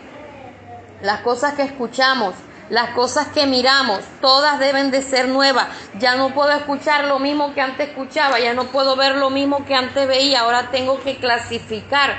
[1.02, 2.34] las cosas que escuchamos,
[2.70, 5.66] las cosas que miramos, todas deben de ser nuevas.
[5.98, 9.64] Ya no puedo escuchar lo mismo que antes escuchaba, ya no puedo ver lo mismo
[9.64, 12.16] que antes veía, ahora tengo que clasificar.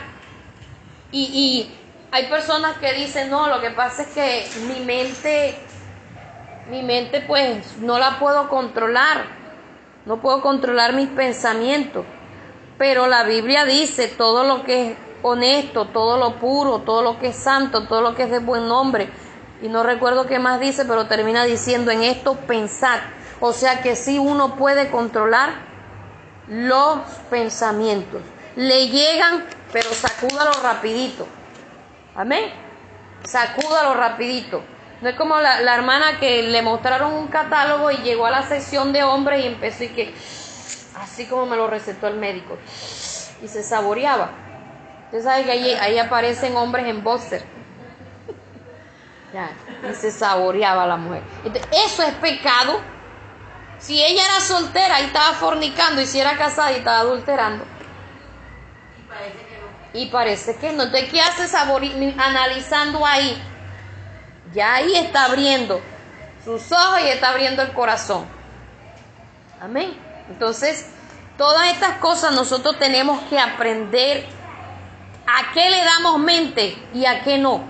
[1.12, 1.80] Y, y
[2.12, 5.58] hay personas que dicen, no, lo que pasa es que mi mente,
[6.70, 9.26] mi mente pues no la puedo controlar,
[10.06, 12.06] no puedo controlar mis pensamientos.
[12.78, 17.36] Pero la Biblia dice todo lo que honesto, todo lo puro, todo lo que es
[17.36, 19.10] santo, todo lo que es de buen nombre
[19.64, 23.00] y no recuerdo qué más dice, pero termina diciendo en esto pensar.
[23.40, 25.54] O sea que sí uno puede controlar
[26.50, 28.22] los pensamientos.
[28.58, 31.26] Le llegan, pero sacúdalo rapidito.
[32.14, 32.52] Amén.
[33.24, 34.62] Sacúdalo rapidito.
[35.02, 38.44] No es como la, la, hermana que le mostraron un catálogo y llegó a la
[38.46, 40.14] sección de hombres y empezó y que,
[40.96, 42.58] así como me lo recetó el médico,
[43.42, 44.43] y se saboreaba.
[45.14, 47.46] Usted sabe que ahí, aparecen hombres en boxer.
[49.32, 49.52] Ya,
[49.88, 51.22] y se saboreaba la mujer.
[51.86, 52.82] Eso es pecado.
[53.78, 57.64] Si ella era soltera y estaba fornicando, y si era casada y estaba adulterando.
[58.98, 60.00] Y parece que no.
[60.00, 60.84] Y parece que no.
[60.84, 61.58] Entonces, ¿qué hace
[62.18, 63.40] analizando ahí?
[64.52, 65.80] Ya ahí está abriendo
[66.44, 68.26] sus ojos y está abriendo el corazón.
[69.62, 69.96] Amén.
[70.28, 70.88] Entonces,
[71.38, 74.42] todas estas cosas nosotros tenemos que aprender
[75.26, 77.64] a qué le damos mente y a qué no.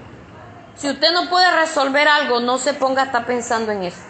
[0.75, 4.01] Si usted no puede resolver algo, no se ponga a estar pensando en eso.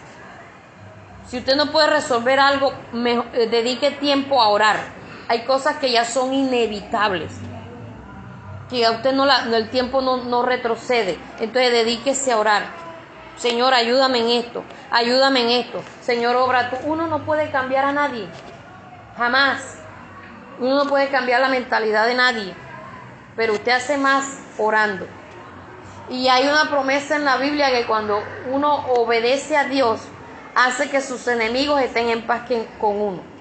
[1.26, 4.76] Si usted no puede resolver algo, eh, dedique tiempo a orar.
[5.28, 7.32] Hay cosas que ya son inevitables.
[8.70, 11.18] Que a usted no la, el tiempo no retrocede.
[11.38, 12.84] Entonces dedíquese a orar.
[13.36, 14.64] Señor, ayúdame en esto.
[14.90, 15.82] Ayúdame en esto.
[16.02, 16.76] Señor, obra tú.
[16.84, 18.26] Uno no puede cambiar a nadie.
[19.16, 19.78] Jamás.
[20.58, 22.54] Uno no puede cambiar la mentalidad de nadie.
[23.36, 25.06] Pero usted hace más orando.
[26.08, 30.00] Y hay una promesa en la Biblia que cuando uno obedece a Dios,
[30.54, 32.42] hace que sus enemigos estén en paz
[32.78, 33.34] con uno.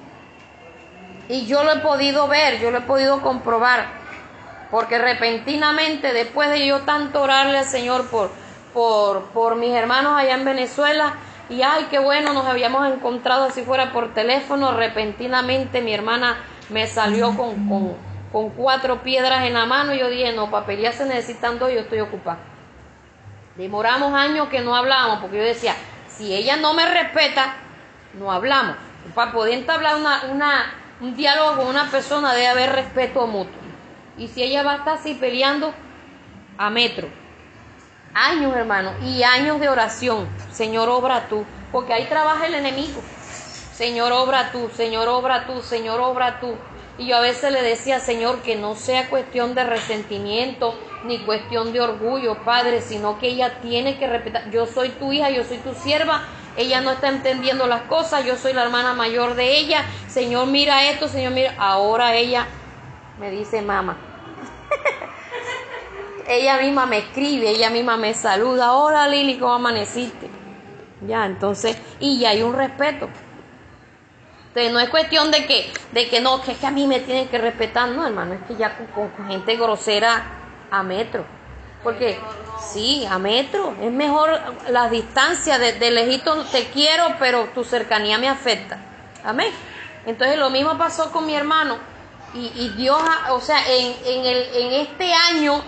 [1.30, 3.86] Y yo lo he podido ver, yo lo he podido comprobar,
[4.72, 8.32] porque repentinamente, después de yo tanto orarle al Señor por,
[8.74, 11.16] por, por mis hermanos allá en Venezuela,
[11.50, 16.38] y ay, qué bueno, nos habíamos encontrado así fuera por teléfono, repentinamente mi hermana
[16.70, 17.96] me salió con, con,
[18.34, 21.82] con cuatro piedras en la mano y yo dije, no, papelía se necesitan dos, yo
[21.82, 22.40] estoy ocupada.
[23.56, 25.76] Demoramos años que no hablábamos, porque yo decía,
[26.08, 27.54] si ella no me respeta,
[28.16, 28.76] no hablamos.
[29.14, 33.62] Para poder entablar una, una, un diálogo con una persona debe haber respeto mutuo.
[34.18, 35.72] Y si ella va a estar así peleando
[36.58, 37.10] a metro,
[38.16, 43.00] años hermano, y años de oración, Señor, obra tú, porque ahí trabaja el enemigo.
[43.76, 46.56] Señor, obra tú, Señor, obra tú, Señor, obra tú.
[46.98, 50.76] Y yo a veces le decía, Señor, que no sea cuestión de resentimiento
[51.06, 54.50] ni cuestión de orgullo, Padre, sino que ella tiene que respetar.
[54.52, 56.24] Yo soy tu hija, yo soy tu sierva.
[56.56, 59.84] Ella no está entendiendo las cosas, yo soy la hermana mayor de ella.
[60.08, 61.56] Señor, mira esto, Señor, mira.
[61.58, 62.48] Ahora ella
[63.20, 63.98] me dice, mamá.
[66.28, 68.74] ella misma me escribe, ella misma me saluda.
[68.74, 70.30] Hola Lili, ¿cómo amaneciste?
[71.08, 73.10] Ya, entonces, y ya hay un respeto.
[74.54, 77.00] Entonces no es cuestión de que, de que no, que es que a mí me
[77.00, 80.26] tienen que respetar, no hermano, es que ya con, gente grosera
[80.70, 81.26] a metro.
[81.82, 82.20] Porque
[82.72, 84.40] sí, a metro, es mejor
[84.70, 88.78] la distancia de, de lejito te quiero, pero tu cercanía me afecta.
[89.24, 89.52] Amén.
[90.06, 91.78] Entonces lo mismo pasó con mi hermano.
[92.36, 95.64] Y, Dios, o sea, en este año,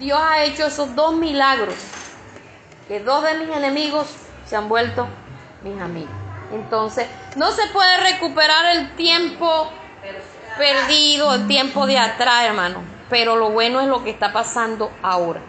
[0.00, 1.74] Dios ha hecho esos dos milagros.
[2.88, 4.08] Que dos de mis enemigos
[4.46, 5.06] se han vuelto
[5.62, 6.27] mis amigos.
[6.52, 7.06] Entonces,
[7.36, 9.70] no se puede recuperar el tiempo
[10.56, 12.82] perdido, el tiempo de atrás, hermano.
[13.10, 15.40] Pero lo bueno es lo que está pasando ahora.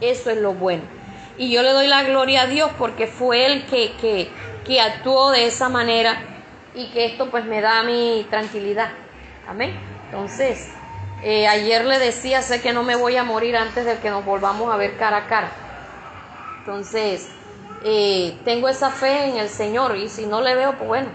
[0.00, 0.82] Eso es lo bueno.
[1.38, 4.30] Y yo le doy la gloria a Dios porque fue Él que, que,
[4.64, 6.20] que actuó de esa manera
[6.74, 8.90] y que esto pues me da mi tranquilidad.
[9.48, 9.78] Amén.
[10.06, 10.68] Entonces,
[11.22, 14.24] eh, ayer le decía, sé que no me voy a morir antes de que nos
[14.24, 15.50] volvamos a ver cara a cara.
[16.58, 17.28] Entonces,
[18.44, 21.08] tengo esa fe en el Señor y si no le veo, pues bueno,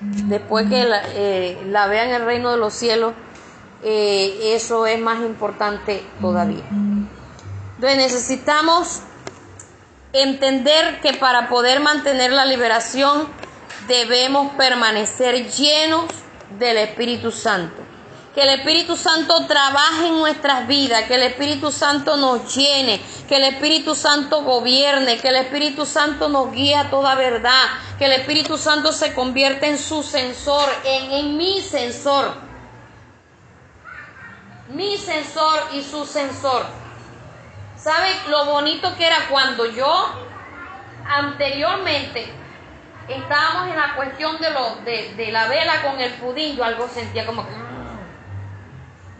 [0.00, 3.12] después que la, eh, vea en el reino de los cielos,
[3.82, 6.64] eh, eso es más importante todavía.
[6.70, 9.00] Entonces necesitamos
[10.12, 13.28] entender que para poder mantener la liberación
[13.88, 16.06] debemos permanecer llenos
[16.58, 17.83] del Espíritu Santo
[18.34, 23.36] que el Espíritu Santo trabaje en nuestras vidas, que el Espíritu Santo nos llene, que
[23.36, 27.64] el Espíritu Santo gobierne, que el Espíritu Santo nos guíe a toda verdad,
[27.96, 32.34] que el Espíritu Santo se convierta en su sensor, en, en mi sensor.
[34.70, 36.66] Mi sensor y su sensor.
[37.76, 40.08] ¿Sabe lo bonito que era cuando yo
[41.06, 42.32] anteriormente
[43.06, 46.56] estábamos en la cuestión de, lo, de, de la vela con el pudín?
[46.56, 47.52] Yo algo sentía como que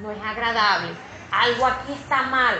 [0.04, 0.92] no es agradable,
[1.32, 2.56] algo aquí está mal.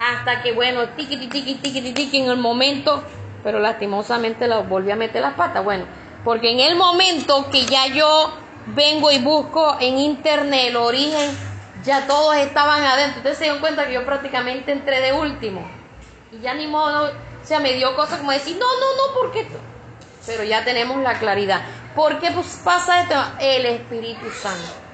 [0.00, 3.02] Hasta que, bueno, tiqui, tiqui, tiqui, tiqui, en el momento,
[3.44, 5.62] pero lastimosamente la volví a meter las patas.
[5.62, 5.84] Bueno,
[6.24, 8.32] porque en el momento que ya yo
[8.68, 11.36] vengo y busco en internet el origen,
[11.84, 13.18] ya todos estaban adentro.
[13.18, 15.68] Ustedes se dieron cuenta que yo prácticamente entré de último.
[16.32, 17.10] Y ya ni modo,
[17.42, 19.46] o sea, me dio cosas como decir, no, no, no, porque
[20.26, 21.60] Pero ya tenemos la claridad.
[21.94, 23.16] ¿Por qué pues, pasa esto?
[23.40, 24.87] El Espíritu Santo.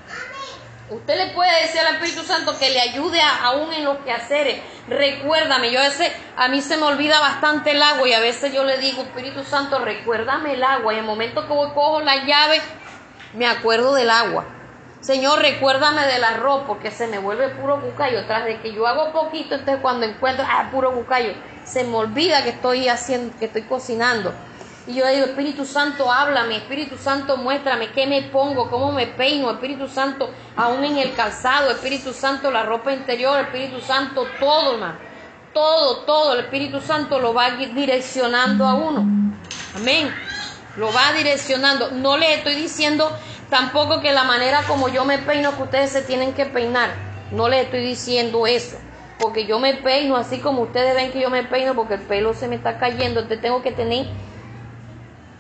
[0.91, 4.61] Usted le puede decir al Espíritu Santo que le ayude aún en los quehaceres.
[4.87, 8.53] Recuérdame, yo a veces, a mí se me olvida bastante el agua y a veces
[8.53, 10.93] yo le digo, Espíritu Santo, recuérdame el agua.
[10.93, 12.61] Y en el momento que voy, cojo la llave,
[13.33, 14.45] me acuerdo del agua.
[15.01, 18.27] Señor, recuérdame del arroz porque se me vuelve puro bucayo.
[18.27, 21.33] Tras de que yo hago poquito, entonces cuando encuentro, ah, puro bucayo,
[21.65, 24.35] se me olvida que estoy haciendo, que estoy cocinando.
[24.87, 29.51] Y yo digo, Espíritu Santo, háblame, Espíritu Santo, muéstrame qué me pongo, cómo me peino,
[29.51, 34.97] Espíritu Santo, aún en el calzado, Espíritu Santo, la ropa interior, Espíritu Santo, todo, hermano.
[35.55, 39.07] Todo, todo, el Espíritu Santo lo va direccionando a uno.
[39.77, 40.13] Amén.
[40.77, 41.93] Lo va direccionando.
[41.93, 43.09] No le estoy diciendo
[43.49, 46.91] tampoco que la manera como yo me peino, que ustedes se tienen que peinar.
[47.31, 48.77] No le estoy diciendo eso.
[49.21, 52.35] Porque yo me peino así como ustedes ven que yo me peino, porque el pelo
[52.35, 53.21] se me está cayendo.
[53.21, 54.09] Entonces tengo que tener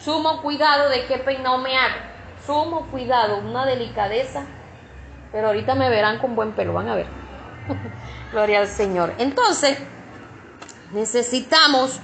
[0.05, 1.97] Sumo cuidado de qué peinado me hago.
[2.47, 4.45] Sumo cuidado, una delicadeza.
[5.33, 7.07] Pero ahorita me verán con buen pelo, van a ver.
[8.33, 9.15] Gloria al Señor.
[9.17, 9.79] Entonces,
[10.93, 12.01] necesitamos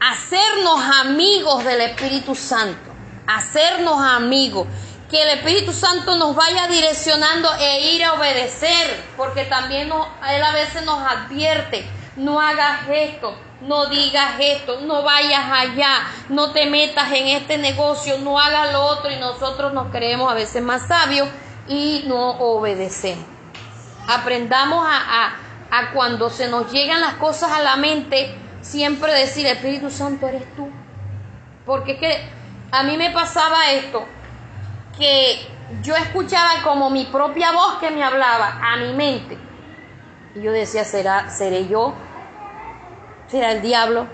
[0.00, 2.90] hacernos amigos del Espíritu Santo.
[3.24, 4.66] Hacernos amigos.
[5.08, 9.00] Que el Espíritu Santo nos vaya direccionando e ir a obedecer.
[9.16, 9.92] Porque también
[10.28, 11.88] Él a veces nos advierte.
[12.16, 18.18] No hagas esto no digas esto, no vayas allá, no te metas en este negocio,
[18.18, 21.28] no hagas lo otro y nosotros nos creemos a veces más sabios
[21.68, 23.24] y no obedecemos.
[24.08, 25.34] Aprendamos a,
[25.70, 30.44] a, cuando se nos llegan las cosas a la mente, siempre decir, Espíritu Santo eres
[30.56, 30.68] tú.
[31.66, 32.28] Porque es que
[32.72, 34.04] a mí me pasaba esto,
[34.98, 35.46] que
[35.82, 39.38] yo escuchaba como mi propia voz que me hablaba a mi mente.
[40.34, 41.94] Y yo decía, ¿será, seré yo?
[43.30, 44.06] Será el diablo,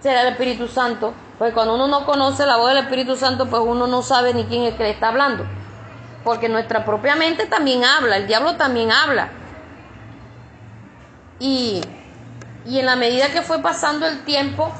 [0.00, 1.12] será el Espíritu Santo.
[1.38, 4.44] Pues cuando uno no conoce la voz del Espíritu Santo, pues uno no sabe ni
[4.44, 5.44] quién es que le está hablando.
[6.24, 9.30] Porque nuestra propia mente también habla, el diablo también habla.
[11.38, 11.80] Y,
[12.64, 14.72] y en la medida que fue pasando el tiempo,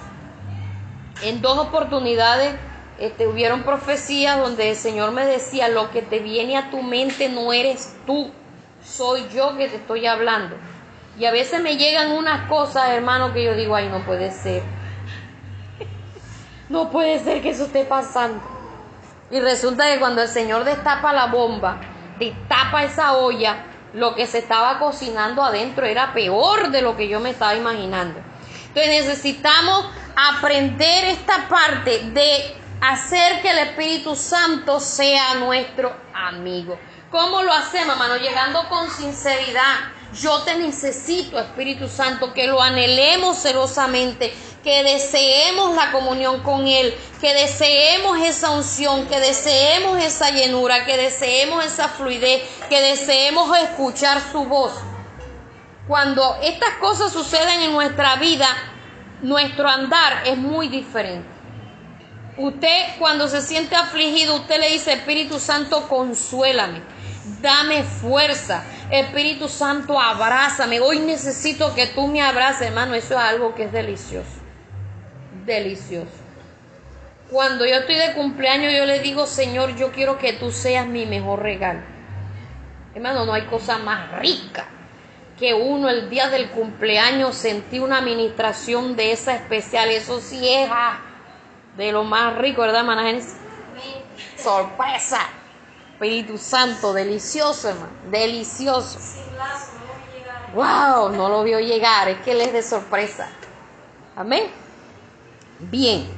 [1.23, 2.55] en dos oportunidades
[2.99, 7.29] este, hubieron profecías donde el Señor me decía, lo que te viene a tu mente
[7.29, 8.31] no eres tú,
[8.85, 10.57] soy yo que te estoy hablando.
[11.19, 14.63] Y a veces me llegan unas cosas, hermano, que yo digo, ay, no puede ser.
[16.69, 18.41] No puede ser que eso esté pasando.
[19.31, 21.81] Y resulta que cuando el Señor destapa la bomba,
[22.19, 27.21] destapa esa olla, lo que se estaba cocinando adentro era peor de lo que yo
[27.21, 28.21] me estaba imaginando.
[28.69, 36.79] Entonces necesitamos aprender esta parte de hacer que el Espíritu Santo sea nuestro amigo.
[37.13, 38.17] ¿Cómo lo hacemos, hermano?
[38.17, 45.91] Llegando con sinceridad yo te necesito, Espíritu Santo, que lo anhelemos celosamente, que deseemos la
[45.91, 52.43] comunión con Él, que deseemos esa unción, que deseemos esa llenura, que deseemos esa fluidez,
[52.69, 54.73] que deseemos escuchar su voz.
[55.89, 58.49] Cuando estas cosas suceden en nuestra vida,
[59.23, 61.29] nuestro andar es muy diferente.
[62.37, 66.83] Usted cuando se siente afligido, usted le dice, Espíritu Santo, consuélame,
[67.43, 70.81] dame fuerza, Espíritu Santo, abrázame.
[70.81, 72.95] Hoy necesito que tú me abraces, hermano.
[72.95, 74.41] Eso es algo que es delicioso.
[75.45, 76.23] Delicioso.
[77.31, 81.07] Cuando yo estoy de cumpleaños, yo le digo, Señor, yo quiero que tú seas mi
[81.07, 81.81] mejor regalo.
[82.95, 84.67] Hermano, no hay cosa más rica
[85.39, 89.91] que uno el día del cumpleaños sentí una administración de esa especial.
[89.91, 91.01] Eso sí es ah,
[91.77, 93.19] de lo más rico, ¿verdad, hermana
[94.37, 95.42] Sorpresa.
[96.03, 98.99] Espíritu Santo, delicioso, hermano, delicioso.
[100.53, 103.29] Wow, no lo vio llegar, es que él es de sorpresa.
[104.17, 104.51] Amén.
[105.61, 106.09] Bien.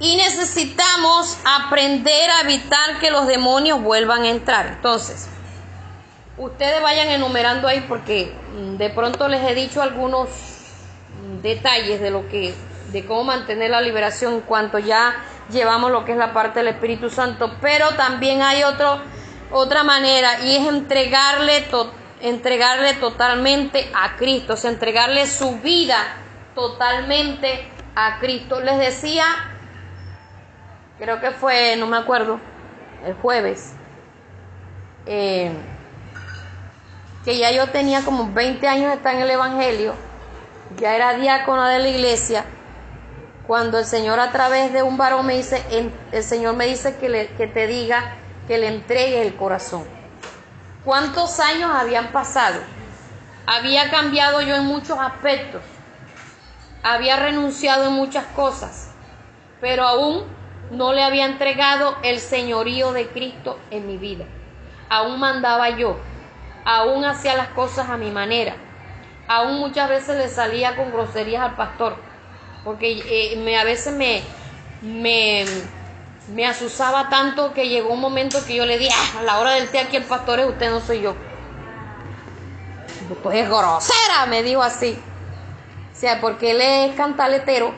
[0.00, 4.66] Y necesitamos aprender a evitar que los demonios vuelvan a entrar.
[4.66, 5.28] Entonces,
[6.36, 12.10] ustedes vayan enumerando ahí porque mm, de pronto les he dicho algunos mm, detalles de
[12.10, 12.52] lo que
[12.90, 16.68] de cómo mantener la liberación en cuanto ya llevamos lo que es la parte del
[16.68, 19.00] Espíritu Santo, pero también hay otro,
[19.50, 21.64] otra manera y es entregarle,
[22.20, 25.98] entregarle totalmente a Cristo, o sea, entregarle su vida
[26.54, 28.60] totalmente a Cristo.
[28.60, 29.24] Les decía,
[30.98, 32.40] creo que fue, no me acuerdo,
[33.04, 33.74] el jueves,
[35.06, 35.52] eh,
[37.24, 39.94] que ya yo tenía como 20 años de estar en el Evangelio,
[40.78, 42.44] ya era diácono de la iglesia
[43.46, 45.62] cuando el Señor a través de un varón me dice,
[46.12, 48.16] el Señor me dice que, que te diga
[48.46, 49.84] que le entregue el corazón.
[50.84, 52.60] ¿Cuántos años habían pasado?
[53.46, 55.62] Había cambiado yo en muchos aspectos.
[56.82, 58.92] Había renunciado en muchas cosas.
[59.60, 60.24] Pero aún
[60.70, 64.24] no le había entregado el señorío de Cristo en mi vida.
[64.88, 65.96] aún mandaba yo,
[66.64, 68.54] aún hacía las cosas a mi manera,
[69.26, 71.96] aún muchas veces le salía con groserías al pastor,
[72.66, 74.22] porque eh, me, a veces me,
[74.82, 75.44] me,
[76.34, 79.52] me asusaba tanto que llegó un momento que yo le dije, ah, a la hora
[79.52, 81.14] del té aquí el pastor es usted, no soy yo.
[83.22, 84.98] Pues es grosera, me dijo así.
[85.92, 87.72] O sea, porque él es cantaletero.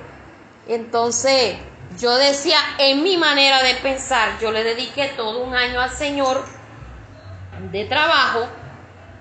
[0.66, 1.56] Entonces,
[1.98, 6.46] yo decía, en mi manera de pensar, yo le dediqué todo un año al Señor
[7.70, 8.48] de trabajo.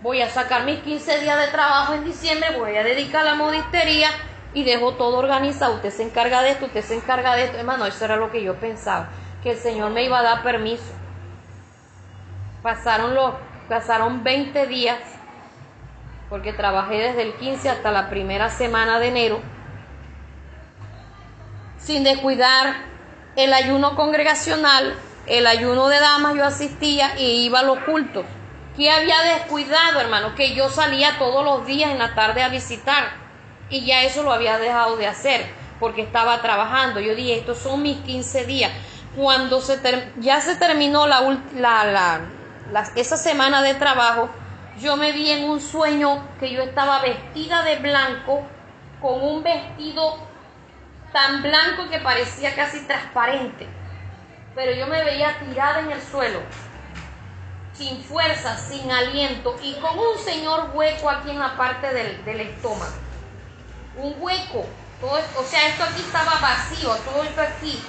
[0.02, 3.36] Voy a sacar mis 15 días de trabajo en diciembre, voy a dedicar a la
[3.36, 4.10] modistería
[4.58, 5.76] y dejo todo organizado.
[5.76, 7.58] Usted se encarga de esto, usted se encarga de esto.
[7.60, 9.10] Hermano, eso era lo que yo pensaba,
[9.44, 10.92] que el Señor me iba a dar permiso.
[12.64, 13.36] Pasaron los,
[13.70, 14.98] pasaron 20 días,
[16.28, 19.40] porque trabajé desde el 15 hasta la primera semana de enero
[21.78, 22.78] sin descuidar
[23.36, 24.96] el ayuno congregacional,
[25.28, 28.26] el ayuno de damas, yo asistía y iba a los cultos.
[28.76, 30.34] ¿Qué había descuidado, hermano?
[30.34, 33.27] Que yo salía todos los días en la tarde a visitar
[33.70, 35.46] y ya eso lo había dejado de hacer
[35.80, 37.00] porque estaba trabajando.
[37.00, 38.72] Yo dije, estos son mis 15 días.
[39.16, 39.80] Cuando se
[40.20, 42.22] ya se terminó la,
[42.96, 44.30] esa semana de trabajo,
[44.80, 48.44] yo me vi en un sueño que yo estaba vestida de blanco
[49.02, 50.18] con un vestido
[51.12, 53.68] tan blanco que parecía casi transparente.
[54.54, 56.40] Pero yo me veía tirada en el suelo,
[57.74, 63.07] sin fuerza, sin aliento y con un señor hueco aquí en la parte del, estómago.
[63.98, 64.66] Un hueco.
[65.02, 67.80] Todo, o sea, esto aquí estaba vacío, todo esto aquí.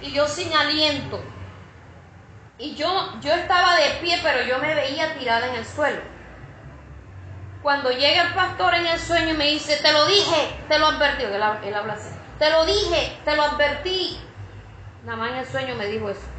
[0.00, 1.22] Y yo sin aliento.
[2.58, 6.00] Y yo, yo estaba de pie, pero yo me veía tirada en el suelo.
[7.62, 10.86] Cuando llega el pastor en el sueño y me dice, te lo dije, te lo
[10.86, 12.10] advertí, él, él habla así.
[12.38, 14.20] Te lo dije, te lo advertí.
[15.04, 16.37] Nada más en el sueño me dijo eso.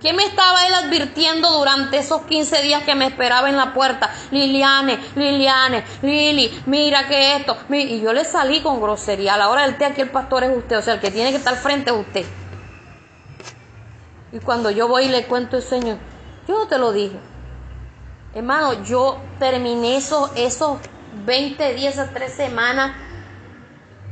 [0.00, 4.12] ¿Qué me estaba él advirtiendo durante esos 15 días que me esperaba en la puerta?
[4.30, 7.56] Liliane, Liliane, Lili, mira que esto.
[7.70, 9.34] Y yo le salí con grosería.
[9.34, 11.30] A la hora del té aquí el pastor es usted, o sea, el que tiene
[11.30, 12.26] que estar frente es usted.
[14.32, 15.98] Y cuando yo voy y le cuento el Señor,
[16.46, 17.18] yo no te lo dije.
[18.34, 20.78] Hermano, yo terminé esos, esos
[21.24, 22.96] 20 días, esas tres semanas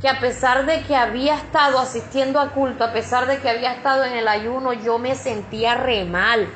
[0.03, 3.71] que a pesar de que había estado asistiendo a culto, a pesar de que había
[3.71, 6.53] estado en el ayuno, yo me sentía re mal.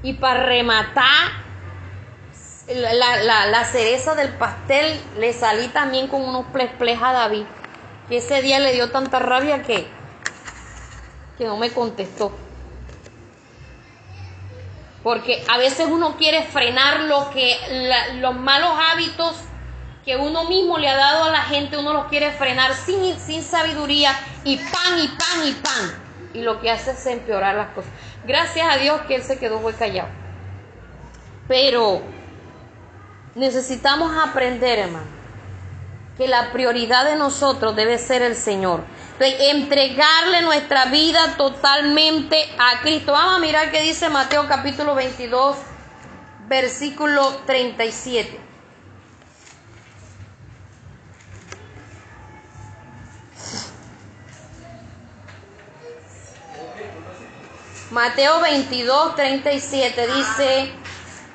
[0.00, 1.32] Y para rematar
[2.68, 6.46] la, cereza del pastel, le salí también con unos
[6.78, 7.46] ples a David,
[8.08, 9.88] que ese día le dio tanta rabia que,
[11.36, 12.30] que no me contestó.
[15.02, 17.58] Porque a veces uno quiere frenar lo que
[18.20, 19.34] los malos hábitos
[20.04, 23.42] que uno mismo le ha dado a la gente, uno los quiere frenar sin, sin
[23.42, 24.12] sabiduría
[24.44, 26.04] y pan y pan y pan.
[26.34, 27.90] Y lo que hace es empeorar las cosas.
[28.26, 30.08] Gracias a Dios que él se quedó muy callado.
[31.48, 32.02] Pero
[33.34, 35.06] necesitamos aprender, hermano,
[36.18, 38.84] que la prioridad de nosotros debe ser el Señor.
[39.20, 43.12] entregarle nuestra vida totalmente a Cristo.
[43.12, 45.56] Vamos a mirar qué dice Mateo capítulo 22,
[46.48, 48.53] versículo 37.
[57.94, 60.72] Mateo 22, 37 dice,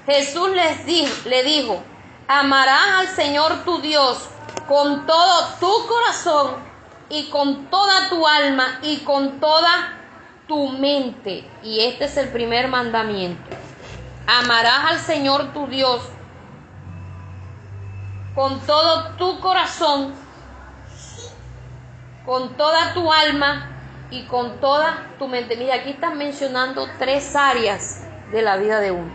[0.06, 1.82] Jesús les le dijo,
[2.28, 4.28] amarás al Señor tu Dios
[4.68, 6.56] con todo tu corazón
[7.08, 9.94] y con toda tu alma y con toda
[10.50, 11.50] tu mente.
[11.64, 13.56] Y este es el primer mandamiento.
[14.28, 16.02] Amarás al Señor tu Dios
[18.36, 20.14] con todo tu corazón,
[22.26, 23.79] con toda tu alma
[24.12, 25.56] y con toda tu mente.
[25.56, 28.02] Mira, aquí están mencionando tres áreas
[28.32, 29.12] de la vida de uno.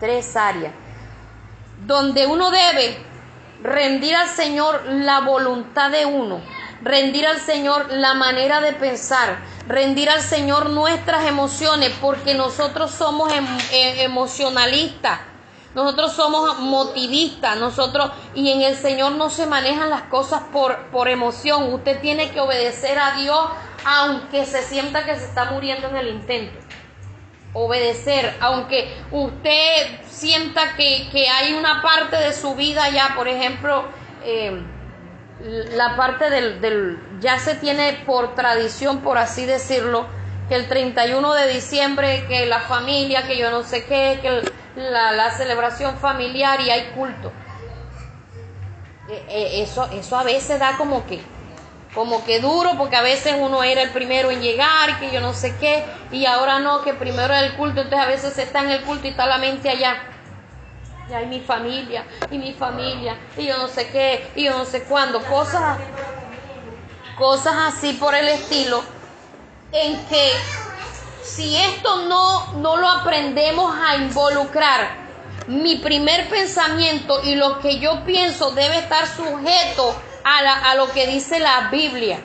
[0.00, 0.72] Tres áreas.
[1.86, 2.96] Donde uno debe
[3.62, 6.40] rendir al Señor la voluntad de uno,
[6.82, 9.38] rendir al Señor la manera de pensar,
[9.68, 15.20] rendir al Señor nuestras emociones, porque nosotros somos em, eh, emocionalistas.
[15.74, 21.08] Nosotros somos motivistas, nosotros, y en el Señor no se manejan las cosas por, por
[21.08, 21.72] emoción.
[21.72, 23.48] Usted tiene que obedecer a Dios
[23.84, 26.58] aunque se sienta que se está muriendo en el intento.
[27.54, 33.84] Obedecer, aunque usted sienta que, hay una parte de su vida ya, por ejemplo,
[34.24, 34.62] eh,
[35.74, 40.06] la parte del, del, ya se tiene por tradición, por así decirlo,
[40.48, 44.42] que el 31 de diciembre, que la familia, que yo no sé qué, que
[44.76, 47.32] la, la celebración familiar y hay culto.
[49.08, 51.20] Eh, eh, eso, eso a veces da como que
[51.94, 55.34] como que duro, porque a veces uno era el primero en llegar, que yo no
[55.34, 58.70] sé qué, y ahora no, que primero era el culto, entonces a veces está en
[58.70, 60.02] el culto y está la mente allá.
[61.10, 64.64] Y hay mi familia, y mi familia, y yo no sé qué, y yo no
[64.64, 65.78] sé cuándo, cosas,
[67.18, 68.82] cosas así por el estilo,
[69.72, 70.32] en que
[71.22, 75.02] si esto no, no lo aprendemos a involucrar,
[75.48, 81.38] mi primer pensamiento y lo que yo pienso debe estar sujeto a, lo que dice
[81.40, 82.20] la Biblia.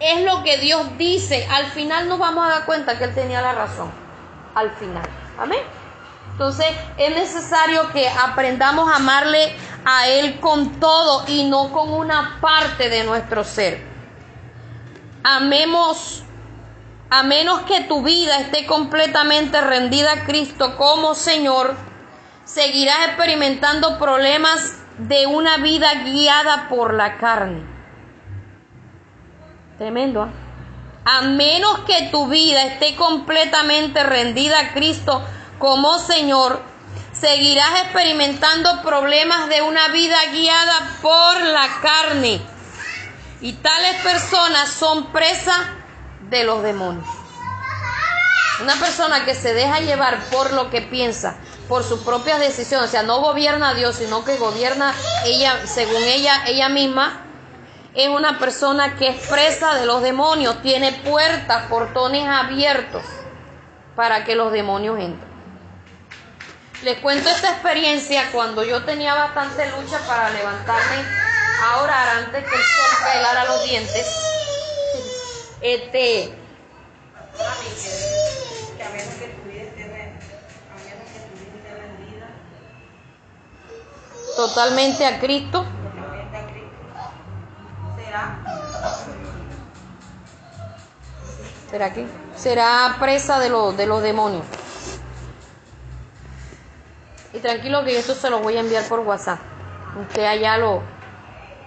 [0.00, 1.46] Es lo que Dios dice.
[1.50, 3.90] Al final nos vamos a dar cuenta que Él tenía la razón.
[4.54, 5.08] Al final.
[5.38, 5.60] Amén.
[6.32, 6.66] Entonces
[6.98, 9.54] es necesario que aprendamos a amarle
[9.84, 13.80] a Él con todo y no con una parte de nuestro ser.
[15.22, 16.22] Amemos,
[17.08, 21.74] a menos que tu vida esté completamente rendida a Cristo como Señor,
[22.44, 27.62] seguirás experimentando problemas de una vida guiada por la carne.
[29.78, 30.22] Tremendo.
[30.22, 30.30] ¿ah?
[31.04, 35.22] A menos que tu vida esté completamente rendida a Cristo
[35.58, 36.60] como Señor,
[37.12, 42.40] seguirás experimentando problemas de una vida guiada por la carne.
[43.40, 45.60] Y tales personas son presas
[46.28, 47.06] de los demonios.
[48.62, 51.36] Una persona que se deja llevar por lo que piensa,
[51.68, 54.94] por sus propias decisiones, o sea, no gobierna a Dios, sino que gobierna
[55.24, 57.22] ella, según ella, ella misma,
[57.94, 63.02] es una persona que es presa de los demonios, tiene puertas, portones abiertos
[63.96, 65.36] para que los demonios entren.
[66.82, 71.04] Les cuento esta experiencia cuando yo tenía bastante lucha para levantarme
[71.62, 74.06] a orar antes que el sol pelara los dientes.
[75.62, 76.34] Este,
[84.36, 85.64] totalmente a Cristo.
[87.96, 88.38] ¿Será?
[91.70, 92.06] ¿Será que?
[92.36, 94.44] Será presa de, los de los demonios.
[97.32, 99.40] Y tranquilo que esto se lo voy a enviar por WhatsApp.
[100.00, 100.82] Usted allá lo...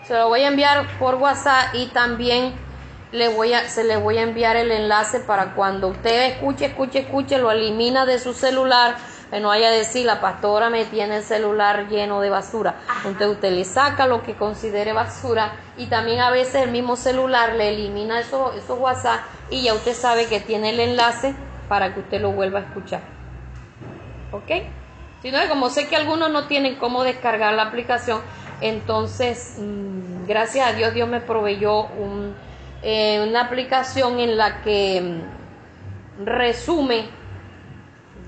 [0.07, 2.55] Se lo voy a enviar por WhatsApp y también
[3.11, 6.99] le voy a, se le voy a enviar el enlace para cuando usted escuche, escuche,
[6.99, 8.97] escuche, lo elimina de su celular
[9.30, 12.75] que no vaya a decir la pastora me tiene el celular lleno de basura.
[13.05, 17.55] Entonces usted le saca lo que considere basura y también a veces el mismo celular
[17.55, 21.36] le elimina esos, esos WhatsApp y ya usted sabe que tiene el enlace
[21.67, 23.01] para que usted lo vuelva a escuchar.
[24.32, 24.63] ¿Ok?
[25.21, 28.21] Si no, como sé que algunos no tienen cómo descargar la aplicación,
[28.61, 32.36] entonces, mm, gracias a Dios, Dios me proveyó un,
[32.82, 37.09] eh, una aplicación en la que mm, resume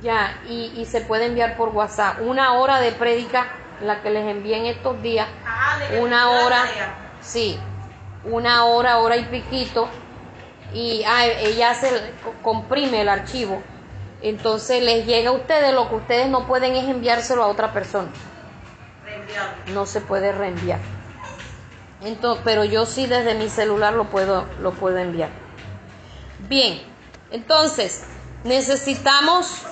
[0.02, 2.22] ya, y, se puede enviar por WhatsApp.
[2.22, 3.48] Una hora de prédica,
[3.82, 5.28] la que les envié en estos días.
[5.46, 6.64] Ah, una hora,
[7.22, 7.60] sí,
[8.24, 9.88] una hora, hora y piquito.
[10.74, 13.62] Y ah, ella se comprime el archivo.
[14.22, 18.10] Entonces les llega a ustedes, lo que ustedes no pueden es enviárselo a otra persona.
[19.74, 20.80] No se puede reenviar.
[22.04, 25.30] Entonces, pero yo sí desde mi celular lo puedo, lo puedo enviar.
[26.48, 26.82] Bien,
[27.32, 28.04] entonces
[28.44, 29.64] necesitamos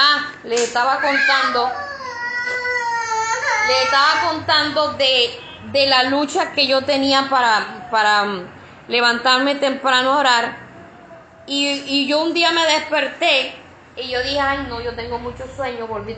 [0.00, 1.72] Ah, le estaba contando,
[3.66, 5.40] le estaba contando de,
[5.72, 8.46] de la lucha que yo tenía para, para um,
[8.86, 10.56] levantarme temprano a orar.
[11.48, 13.56] Y, y, yo un día me desperté
[13.96, 16.16] y yo dije, ay no, yo tengo mucho sueño, volví.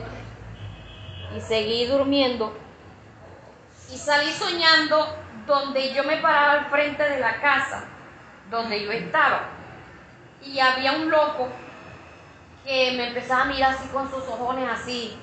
[1.35, 2.55] Y seguí durmiendo.
[3.91, 5.07] Y salí soñando
[5.47, 7.85] donde yo me paraba al frente de la casa,
[8.51, 9.49] donde yo estaba.
[10.43, 11.49] Y había un loco
[12.65, 15.17] que me empezaba a mirar así con sus ojones así,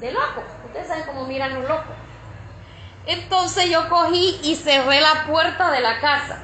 [0.00, 0.42] de loco.
[0.66, 1.94] Ustedes saben cómo miran los locos.
[3.06, 6.42] Entonces yo cogí y cerré la puerta de la casa.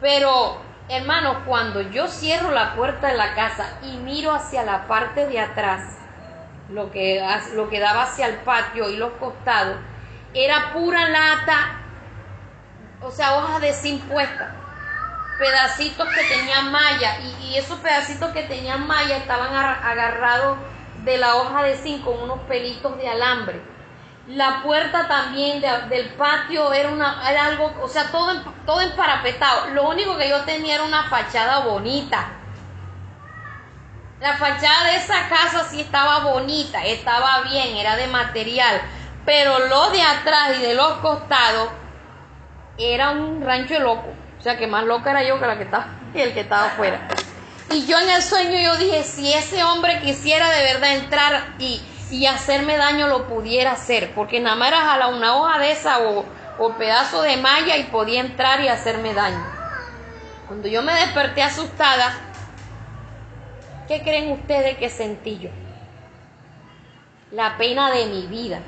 [0.00, 5.26] Pero, hermano, cuando yo cierro la puerta de la casa y miro hacia la parte
[5.26, 5.96] de atrás,
[6.70, 7.24] lo que,
[7.54, 9.76] lo que daba hacia el patio y los costados,
[10.34, 11.80] era pura lata,
[13.00, 13.72] o sea, hojas de
[15.38, 20.58] pedacitos que tenían malla y, esos pedacitos que tenían malla estaban agarrados
[21.04, 23.60] de la hoja de zinc con unos pelitos de alambre.
[24.26, 29.70] La puerta también del patio era, una, era algo, o sea, todo, todo emparapetado.
[29.70, 32.28] Lo único que yo tenía era una fachada bonita.
[34.20, 38.82] La fachada de esa casa sí estaba bonita, estaba bien, era de material.
[39.24, 41.70] Pero lo de atrás y de los costados
[42.76, 44.17] era un rancho loco.
[44.38, 46.66] O sea que más loca era yo que la que estaba y el que estaba
[46.66, 47.00] afuera.
[47.70, 51.82] Y yo en el sueño yo dije, si ese hombre quisiera de verdad entrar y,
[52.10, 54.12] y hacerme daño, lo pudiera hacer.
[54.14, 56.24] Porque nada más era jalar una hoja de esa o,
[56.58, 59.44] o pedazo de malla y podía entrar y hacerme daño.
[60.46, 62.14] Cuando yo me desperté asustada,
[63.86, 65.50] ¿qué creen ustedes que sentí yo?
[67.32, 68.60] La pena de mi vida,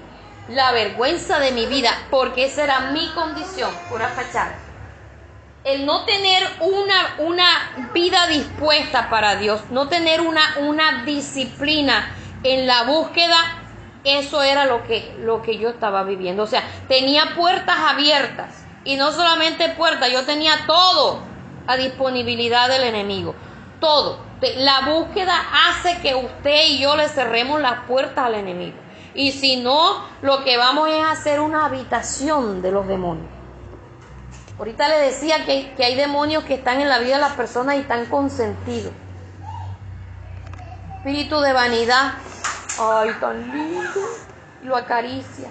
[0.49, 4.70] la vergüenza de mi vida, porque esa era mi condición, pura fachada.
[5.65, 12.67] El no tener una, una vida dispuesta para Dios, no tener una, una disciplina en
[12.67, 13.61] la búsqueda
[14.05, 16.45] eso era lo que, lo que yo estaba viviendo.
[16.45, 18.65] O sea, tenía puertas abiertas.
[18.85, 21.21] Y no solamente puertas, yo tenía todo
[21.67, 23.35] a disponibilidad del enemigo.
[23.79, 24.19] Todo.
[24.57, 25.35] La búsqueda
[25.69, 28.77] hace que usted y yo le cerremos las puertas al enemigo.
[29.15, 33.29] Y si no, lo que vamos es a hacer una habitación de los demonios.
[34.61, 37.77] Ahorita le decía que, que hay demonios que están en la vida de las personas
[37.77, 38.93] y están consentidos.
[40.99, 42.13] Espíritu de vanidad,
[42.79, 44.01] Ay, tan lindo.
[44.63, 45.49] Lo acaricia.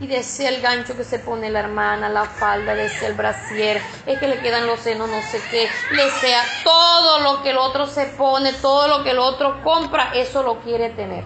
[0.00, 4.18] Y desea el gancho que se pone la hermana, la falda, desea el brasier, es
[4.18, 8.06] que le quedan los senos, no sé qué, desea todo lo que el otro se
[8.06, 11.24] pone, todo lo que el otro compra, eso lo quiere tener.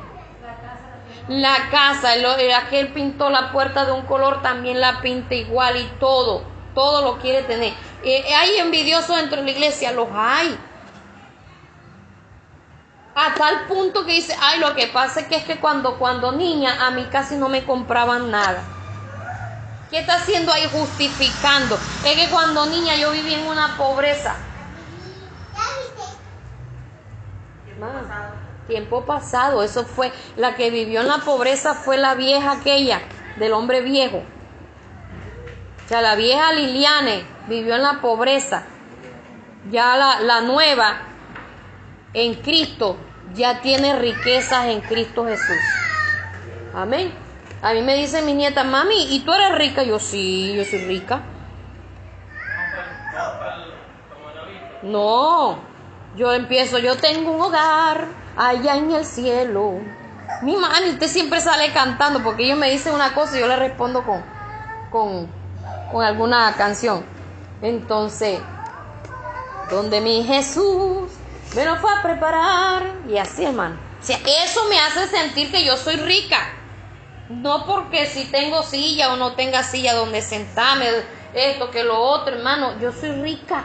[1.28, 5.86] La casa, el, aquel pintó la puerta de un color, también la pinta igual y
[5.98, 7.74] todo, todo lo quiere tener.
[8.04, 10.56] Eh, hay envidiosos dentro de la iglesia, los hay
[13.16, 16.30] a tal punto que dice, ay, lo que pasa es que es que cuando, cuando
[16.30, 18.62] niña a mí casi no me compraban nada.
[19.90, 21.76] ¿Qué está haciendo ahí justificando?
[22.04, 24.36] Es que cuando niña yo viví en una pobreza.
[28.68, 33.00] tiempo pasado, eso fue, la que vivió en la pobreza fue la vieja aquella,
[33.36, 34.22] del hombre viejo.
[35.88, 38.64] O sea, la vieja Liliane vivió en la pobreza.
[39.70, 40.98] Ya la, la nueva
[42.12, 42.98] en Cristo
[43.32, 45.56] ya tiene riquezas en Cristo Jesús.
[46.74, 47.10] Amén.
[47.62, 49.82] A mí me dice mi nieta, mami, ¿y tú eres rica?
[49.82, 51.22] Yo sí, yo soy rica.
[54.82, 55.58] No,
[56.16, 59.80] yo empiezo, yo tengo un hogar allá en el cielo.
[60.42, 63.56] Mi mami, usted siempre sale cantando porque ellos me dicen una cosa y yo le
[63.56, 64.22] respondo con,
[64.90, 65.37] con,
[65.90, 67.04] con alguna canción.
[67.62, 68.40] Entonces,
[69.70, 71.10] donde mi Jesús
[71.54, 72.82] me lo fue a preparar.
[73.08, 73.76] Y así, hermano.
[74.00, 76.38] O sea, eso me hace sentir que yo soy rica.
[77.28, 80.86] No porque si tengo silla o no tenga silla donde sentarme,
[81.34, 82.78] esto que lo otro, hermano.
[82.80, 83.64] Yo soy rica.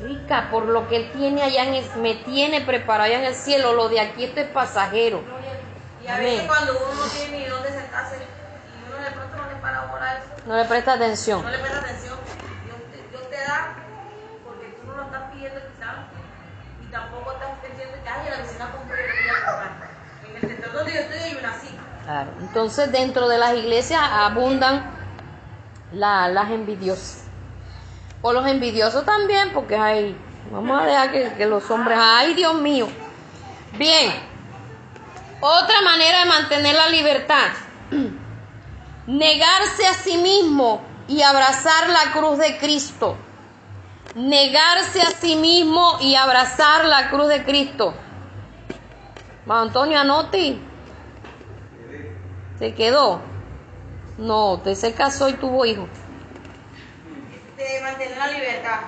[0.00, 3.34] Rica por lo que Él tiene allá en el, me tiene preparado allá en el
[3.34, 3.74] cielo.
[3.74, 5.22] Lo de aquí esto es pasajero.
[6.04, 8.16] Y a veces cuando uno no tiene ni dónde sentarse
[8.94, 10.46] uno de pronto no le para bola eso.
[10.46, 11.42] No le presta atención.
[11.42, 12.18] No le presta atención.
[13.10, 13.76] Dios te da
[16.92, 19.72] tampoco estás entendiendo que ay, la vecina compró yo voy a comprar.
[20.28, 21.68] En el sector donde yo estoy hay una así.
[22.04, 22.30] Claro.
[22.40, 24.90] Entonces dentro de las iglesias abundan
[25.92, 27.24] la, las envidiosas.
[28.20, 30.16] O los envidiosos también, porque hay,
[30.52, 32.86] vamos a dejar que, que los hombres, ay Dios mío.
[33.72, 34.12] Bien,
[35.40, 37.48] otra manera de mantener la libertad,
[39.06, 43.16] negarse a sí mismo y abrazar la cruz de Cristo
[44.14, 47.94] negarse a sí mismo y abrazar la cruz de Cristo.
[49.48, 50.60] Antonio Anotti
[52.58, 53.20] se quedó.
[54.18, 55.88] No, usted se casó y tuvo hijo.
[57.56, 58.80] De mantener la libertad.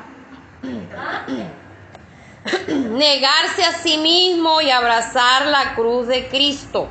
[2.90, 6.88] Negarse a sí mismo y abrazar la cruz de Cristo.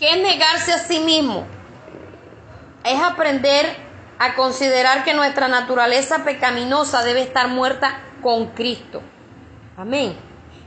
[0.00, 1.46] ¿Qué es negarse a sí mismo?
[2.84, 3.76] Es aprender
[4.18, 9.02] a considerar que nuestra naturaleza pecaminosa debe estar muerta con Cristo.
[9.76, 10.16] Amén.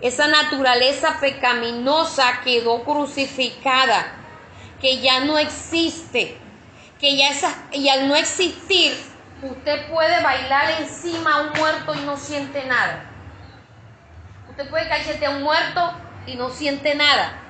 [0.02, 4.06] Esa naturaleza pecaminosa quedó crucificada,
[4.80, 6.38] que ya no existe,
[7.00, 7.32] que ya,
[7.72, 8.94] y al no existir,
[9.42, 13.06] usted puede bailar encima a un muerto y no siente nada.
[14.52, 15.92] Usted puede cachetear a un muerto
[16.28, 17.43] y no siente nada.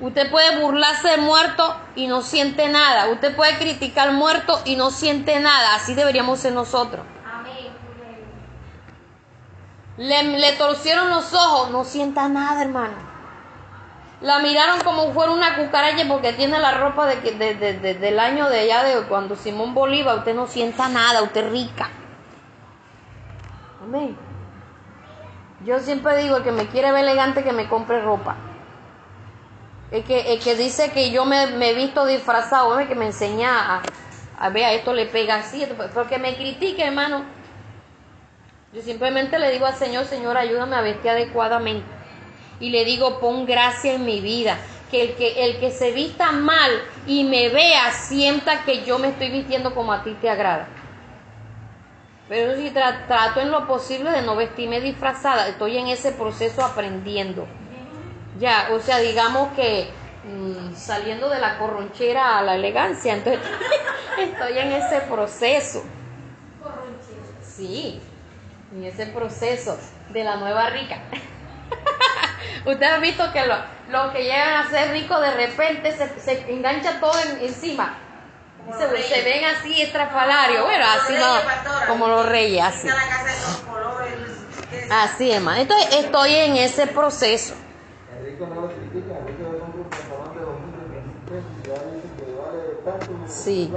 [0.00, 3.08] Usted puede burlarse del muerto y no siente nada.
[3.08, 5.74] Usted puede criticar muerto y no siente nada.
[5.74, 7.04] Así deberíamos ser nosotros.
[9.98, 12.94] Le, le torcieron los ojos, no sienta nada, hermano.
[14.22, 18.60] La miraron como fuera una cucaracha porque tiene la ropa de, de, del año de
[18.60, 20.18] allá de cuando Simón Bolívar.
[20.18, 21.90] Usted no sienta nada, usted es rica.
[23.82, 24.16] Amén.
[25.66, 28.36] Yo siempre digo, el que me quiere ver elegante, que me compre ropa.
[29.90, 33.82] El que, que dice que yo me, he visto disfrazado, que me enseña a,
[34.38, 37.24] a ver, a esto le pega así, porque me critique, hermano.
[38.72, 41.86] Yo simplemente le digo al Señor, Señor, ayúdame a vestir adecuadamente.
[42.60, 44.58] Y le digo, pon gracia en mi vida.
[44.90, 46.70] que el que el que se vista mal
[47.06, 50.68] y me vea sienta que yo me estoy vistiendo como a ti te agrada.
[52.28, 57.46] Pero si trato en lo posible de no vestirme disfrazada, estoy en ese proceso aprendiendo.
[58.40, 59.90] Ya, o sea, digamos que
[60.24, 63.42] mm, saliendo de la corronchera a la elegancia, entonces
[64.18, 65.84] estoy en ese proceso.
[67.42, 68.00] Sí,
[68.72, 69.78] en ese proceso
[70.08, 71.02] de la nueva rica.
[72.64, 77.12] Ustedes han visto que los que llegan a ser ricos de repente se, engancha todo
[77.42, 77.98] encima.
[78.78, 80.64] Se, ven así estrafalarios.
[80.64, 82.88] Bueno, así no, como los reyes, así.
[84.90, 85.60] Así, hermano.
[85.60, 87.54] Entonces estoy en ese proceso.
[93.26, 93.72] Sí.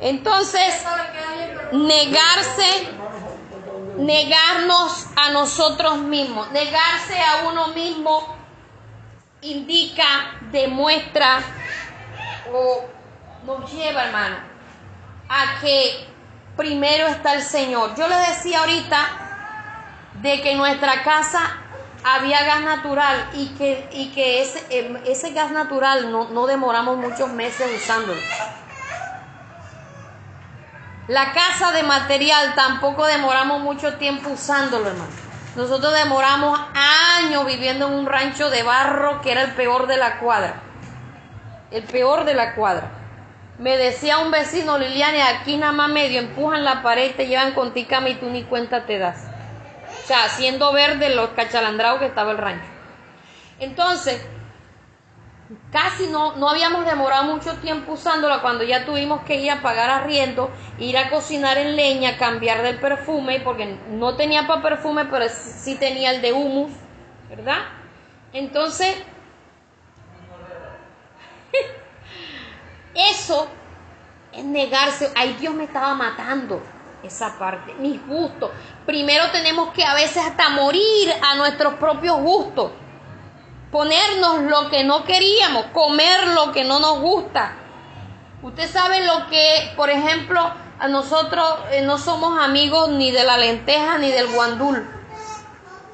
[0.00, 0.84] Entonces,
[1.72, 2.88] negarse
[3.98, 6.50] negarnos a nosotros mismos.
[6.52, 8.36] Negarse a uno mismo
[9.42, 11.40] indica, demuestra
[12.52, 12.84] o
[13.44, 14.36] nos lleva, hermano,
[15.28, 16.06] a que
[16.56, 17.94] primero está el Señor.
[17.96, 19.08] Yo les decía ahorita
[20.22, 21.63] de que nuestra casa
[22.04, 26.98] había gas natural y que, y que ese, em, ese gas natural no, no demoramos
[26.98, 28.20] muchos meses usándolo.
[31.08, 35.10] La casa de material tampoco demoramos mucho tiempo usándolo, hermano.
[35.56, 36.58] Nosotros demoramos
[37.18, 40.62] años viviendo en un rancho de barro que era el peor de la cuadra.
[41.70, 42.90] El peor de la cuadra.
[43.58, 47.72] Me decía un vecino, Liliana, aquí nada más medio empujan la pared, te llevan con
[47.72, 49.33] ti cama y tú ni cuenta te das.
[50.04, 52.66] O sea, haciendo verde los cachalandrados que estaba el rancho.
[53.58, 54.20] Entonces,
[55.72, 59.88] casi no, no habíamos demorado mucho tiempo usándola cuando ya tuvimos que ir a pagar
[59.88, 65.24] arriendo, ir a cocinar en leña, cambiar del perfume, porque no tenía para perfume, pero
[65.30, 66.72] sí tenía el de humus,
[67.30, 67.62] ¿verdad?
[68.34, 69.02] Entonces,
[72.94, 73.48] eso
[74.34, 76.73] es negarse, ay Dios me estaba matando
[77.04, 78.50] esa parte, mis gustos.
[78.86, 82.70] Primero tenemos que a veces hasta morir a nuestros propios gustos
[83.74, 87.56] ponernos lo que no queríamos, comer lo que no nos gusta.
[88.40, 90.40] Usted sabe lo que, por ejemplo,
[90.78, 94.88] a nosotros eh, no somos amigos ni de la lenteja ni del guandul.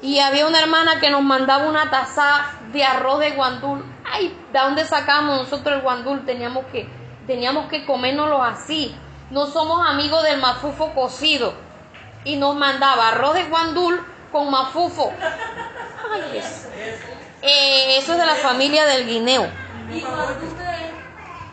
[0.03, 3.83] Y había una hermana que nos mandaba una taza de arroz de guandul.
[4.05, 6.23] Ay, ¿de dónde sacamos nosotros el guandul?
[6.23, 6.87] Teníamos que,
[7.25, 8.95] teníamos que comérnoslo así.
[9.31, 11.53] No somos amigos del mafufo cocido.
[12.23, 15.11] Y nos mandaba arroz de guandul con mafufo.
[16.13, 16.67] Ay, eso.
[17.41, 19.47] Eh, eso es de la familia del guineo.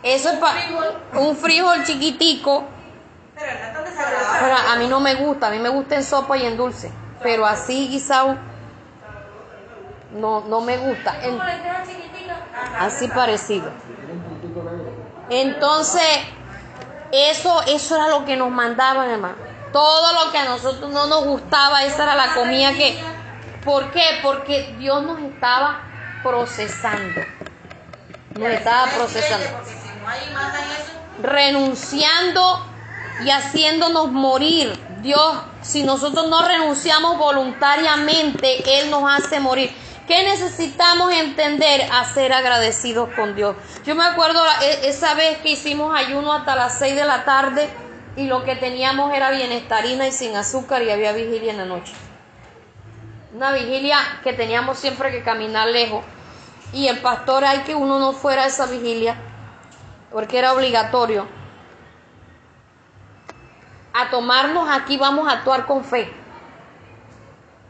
[0.03, 0.59] Eso es para
[1.13, 2.65] un frijol chiquitico.
[3.35, 6.91] Pero a mí no me gusta, a mí me gusta en sopa y en dulce.
[7.23, 8.37] Pero así guisado
[10.13, 11.15] no, no me gusta.
[12.77, 13.71] así parecido.
[15.29, 16.19] Entonces,
[17.11, 19.35] eso, eso era lo que nos mandaban, hermano.
[19.71, 22.99] Todo lo que a nosotros no nos gustaba, esa era la comida que
[23.63, 24.19] ¿Por qué?
[24.23, 25.81] Porque Dios nos estaba
[26.23, 27.21] procesando.
[28.37, 29.45] Nos estaba procesando.
[31.21, 32.65] Renunciando
[33.25, 34.79] y haciéndonos morir.
[35.01, 39.75] Dios, si nosotros no renunciamos voluntariamente, Él nos hace morir.
[40.09, 41.87] ¿Qué necesitamos entender?
[41.89, 43.55] A ser agradecidos con Dios.
[43.85, 47.69] Yo me acuerdo e, esa vez que hicimos ayuno hasta las 6 de la tarde
[48.17, 51.93] y lo que teníamos era bienestarina y sin azúcar y había vigilia en la noche
[53.33, 56.03] una vigilia que teníamos siempre que caminar lejos.
[56.73, 59.15] Y el pastor, hay que uno no fuera a esa vigilia,
[60.11, 61.27] porque era obligatorio.
[63.93, 66.11] A tomarnos aquí vamos a actuar con fe.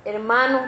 [0.06, 0.64] Hermanos,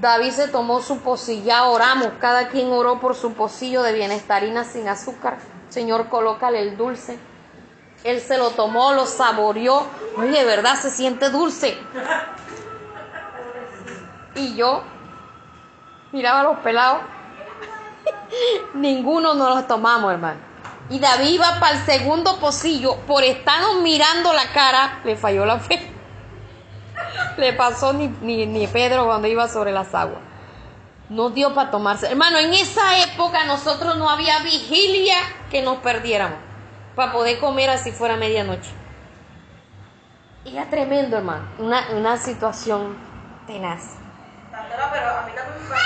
[0.00, 4.88] David se tomó su pocilla, oramos, cada quien oró por su pocillo de bienestarina sin
[4.88, 5.38] azúcar.
[5.70, 7.18] Señor, colócale el dulce.
[8.04, 9.86] Él se lo tomó, lo saboreó.
[10.18, 10.76] Oye, ¿verdad?
[10.76, 11.78] Se siente dulce.
[14.34, 14.82] Y yo
[16.12, 17.00] miraba los pelados.
[18.74, 20.38] Ninguno nos los tomamos, hermano.
[20.90, 22.96] Y David iba para el segundo pocillo.
[23.06, 25.95] Por estarnos mirando la cara, le falló la fe.
[27.36, 30.20] Le pasó ni, ni, Pedro cuando iba sobre las aguas.
[31.08, 32.10] No dio para tomarse.
[32.10, 35.16] Hermano, en esa época nosotros no había vigilia
[35.50, 36.38] que nos perdiéramos.
[36.94, 38.70] Para poder comer así fuera medianoche.
[40.44, 41.46] Era tremendo, hermano.
[41.58, 42.96] Una, una situación
[43.46, 43.96] tenaz
[44.92, 45.76] pero a mí también me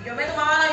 [0.00, 0.66] Y yo me tomaba la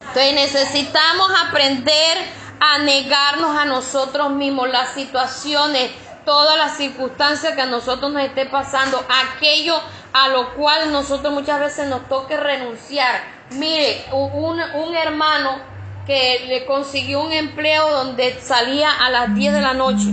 [0.00, 2.18] Entonces necesitamos aprender
[2.60, 5.90] a negarnos a nosotros mismos las situaciones
[6.24, 9.74] todas las circunstancias que a nosotros nos esté pasando, aquello
[10.12, 13.22] a lo cual nosotros muchas veces nos toque renunciar.
[13.50, 15.58] Mire, un, un hermano
[16.06, 20.12] que le consiguió un empleo donde salía a las 10 de la noche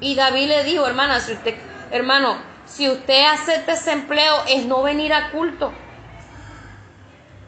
[0.00, 1.54] y David le dijo, hermana, si usted,
[1.90, 2.36] hermano,
[2.66, 5.72] si usted acepta ese empleo es no venir a culto.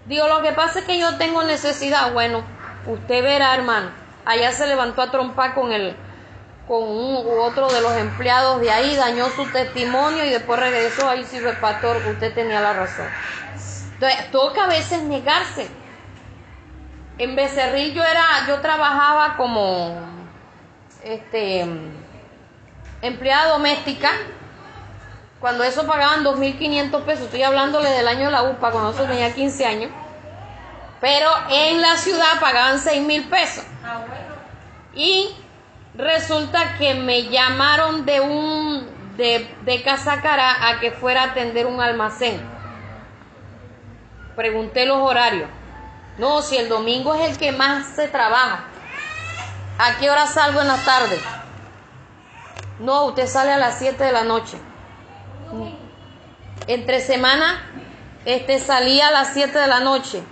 [0.07, 2.13] Digo, lo que pasa es que yo tengo necesidad.
[2.13, 2.43] Bueno,
[2.87, 3.91] usted verá, hermano.
[4.25, 5.97] Allá se levantó a trompar con el,
[6.67, 11.09] con un u otro de los empleados de ahí, dañó su testimonio y después regresó
[11.09, 13.07] ahí sí el pastor, usted tenía la razón.
[13.95, 15.69] Entonces, toca a veces negarse.
[17.19, 19.95] En Becerril yo era, yo trabajaba como
[21.05, 21.67] este
[23.03, 24.11] empleada doméstica.
[25.41, 29.35] Cuando eso pagaban 2.500 pesos, estoy hablándole del año de la UPA, cuando eso tenía
[29.35, 29.91] 15 años.
[31.01, 33.65] Pero en la ciudad pagaban 6.000 pesos.
[34.95, 35.35] Y
[35.95, 38.87] resulta que me llamaron de un
[39.17, 42.41] de, de Casacara a que fuera a atender un almacén.
[44.37, 45.49] Pregunté los horarios.
[46.19, 48.65] No, si el domingo es el que más se trabaja.
[49.79, 51.19] ¿A qué hora salgo en la tarde?
[52.79, 54.59] No, usted sale a las 7 de la noche.
[56.67, 57.63] Entre semana
[58.25, 60.23] este salía a las 7 de la noche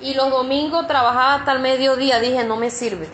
[0.00, 2.20] y los domingos trabajaba hasta el mediodía.
[2.20, 3.08] Dije, no me sirve.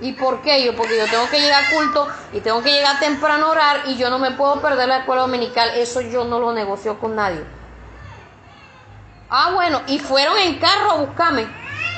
[0.00, 0.64] ¿Y por qué?
[0.64, 3.82] Yo, porque yo tengo que llegar a culto y tengo que llegar temprano a orar
[3.86, 5.70] y yo no me puedo perder la escuela dominical.
[5.76, 7.44] Eso yo no lo negocio con nadie.
[9.28, 11.46] Ah, bueno, y fueron en carro a buscarme.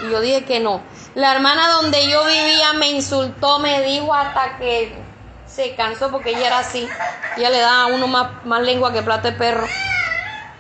[0.01, 0.83] Y yo dije que no.
[1.15, 4.99] La hermana donde yo vivía me insultó, me dijo hasta que
[5.47, 6.91] se cansó porque ella era así.
[7.37, 9.69] Ella le da a uno más, más lengua que plata de perro.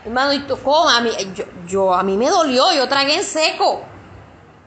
[0.04, 0.88] Hermano, ¿y tú cómo?
[0.88, 3.82] A mí, yo, yo, a mí me dolió, yo tragué en seco.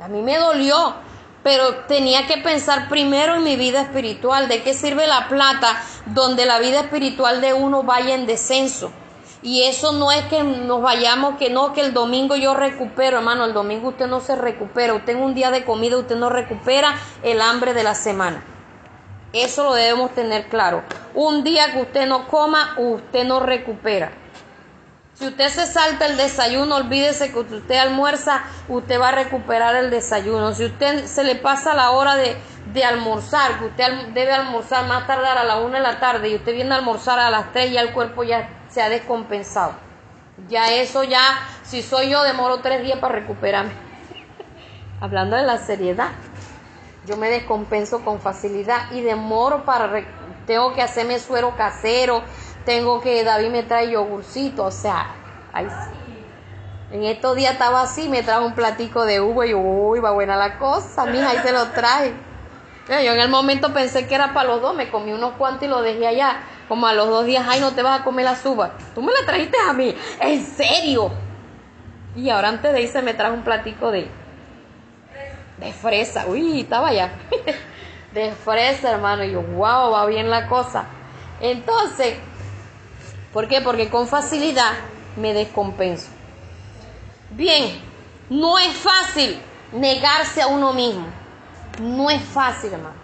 [0.01, 1.04] A mí me dolió
[1.45, 4.47] pero tenía que pensar primero en mi vida espiritual.
[4.47, 8.91] ¿De qué sirve la plata donde la vida espiritual de uno vaya en descenso?
[9.43, 13.45] Y eso no es que nos vayamos, que no, que el domingo yo recupero, hermano,
[13.45, 16.95] el domingo usted no se recupera, usted en un día de comida, usted no recupera
[17.21, 18.43] el hambre de la semana.
[19.31, 20.81] Eso lo debemos tener claro.
[21.13, 24.11] Un día que usted no coma, usted no recupera.
[25.15, 29.89] Si usted se salta el desayuno, olvídese que usted almuerza, usted va a recuperar el
[29.89, 30.53] desayuno.
[30.53, 32.35] Si usted se le pasa la hora de,
[32.83, 36.53] almorzar, que usted debe almorzar más tardar a la una de la tarde y usted
[36.53, 39.71] viene a almorzar a las tres, ya el cuerpo ya se ha descompensado.
[40.49, 41.21] Ya eso ya,
[41.63, 43.71] si soy yo, demoro tres días para recuperarme.
[44.99, 46.09] Hablando de la seriedad,
[47.05, 49.89] yo me descompenso con facilidad y demoro para,
[50.45, 52.21] tengo que hacerme suero casero,
[52.65, 55.07] tengo que, David me trae yogurcito, o sea,
[55.53, 55.65] sí.
[56.91, 60.11] En estos días estaba así, me trajo un platico de uva y yo, uy, va
[60.11, 62.13] buena la cosa, mija, ahí se lo trae.
[62.87, 65.67] Yo en el momento pensé que era para los dos, me comí unos cuantos y
[65.67, 66.43] lo dejé allá.
[66.67, 68.71] Como a los dos días, ay, no te vas a comer las uvas.
[68.93, 71.11] Tú me la trajiste a mí, en serio.
[72.15, 74.07] Y ahora antes de irse me trajo un platico de,
[75.57, 76.25] de fresa.
[76.27, 77.11] Uy, estaba allá.
[78.13, 79.23] de fresa, hermano.
[79.23, 80.85] Y yo, wow, va bien la cosa.
[81.41, 82.15] Entonces,
[83.35, 83.59] ¿Por qué?
[83.59, 84.71] Porque con facilidad
[85.17, 86.07] me descompenso.
[87.31, 87.81] Bien,
[88.29, 89.37] no es fácil
[89.73, 91.05] negarse a uno mismo.
[91.81, 92.95] No es fácil, hermano.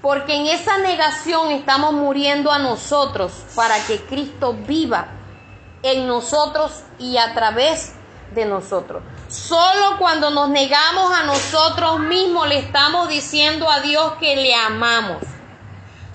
[0.00, 5.08] Porque en esa negación estamos muriendo a nosotros para que Cristo viva
[5.82, 7.92] en nosotros y a través
[8.34, 9.02] de nosotros.
[9.28, 15.18] Solo cuando nos negamos a nosotros mismos le estamos diciendo a Dios que le amamos.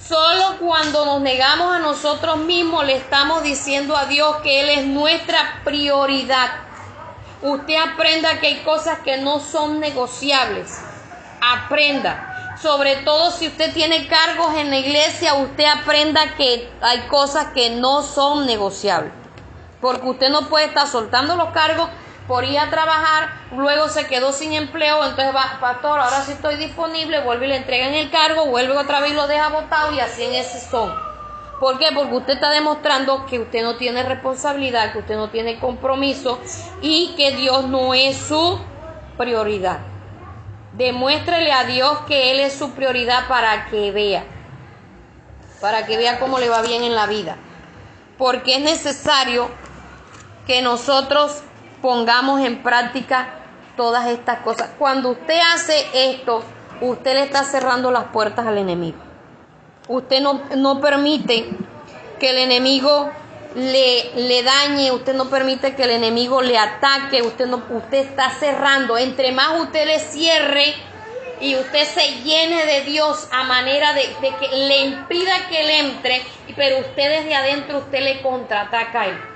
[0.07, 4.85] Solo cuando nos negamos a nosotros mismos le estamos diciendo a Dios que Él es
[4.85, 6.49] nuestra prioridad.
[7.41, 10.77] Usted aprenda que hay cosas que no son negociables.
[11.39, 12.55] Aprenda.
[12.61, 17.69] Sobre todo si usted tiene cargos en la iglesia, usted aprenda que hay cosas que
[17.69, 19.13] no son negociables.
[19.79, 21.89] Porque usted no puede estar soltando los cargos
[22.27, 26.55] por ir a trabajar, luego se quedó sin empleo, entonces va, pastor, ahora sí estoy
[26.55, 29.99] disponible, vuelve y le entregan el cargo, vuelve otra vez y lo deja votado y
[29.99, 30.93] así en ese son.
[31.59, 31.89] ¿Por qué?
[31.93, 36.39] Porque usted está demostrando que usted no tiene responsabilidad, que usted no tiene compromiso
[36.81, 38.59] y que Dios no es su
[39.17, 39.79] prioridad.
[40.73, 44.25] Demuéstrele a Dios que Él es su prioridad para que vea,
[45.61, 47.37] para que vea cómo le va bien en la vida.
[48.17, 49.49] Porque es necesario
[50.47, 51.43] que nosotros
[51.83, 53.27] pongamos en práctica
[53.75, 54.69] todas estas cosas.
[54.79, 56.41] Cuando usted hace esto,
[56.79, 58.97] usted le está cerrando las puertas al enemigo.
[59.89, 61.49] Usted no, permite
[62.21, 63.11] que el enemigo
[63.55, 68.29] le, le, dañe, usted no permite que el enemigo le ataque, usted, no, usted está
[68.29, 68.97] cerrando.
[68.97, 70.73] Entre más usted le cierre,
[71.41, 74.03] y usted se llene de Dios a manera de,
[74.39, 76.21] que le impida que él entre,
[76.55, 79.32] pero usted desde adentro usted le contraataca a él.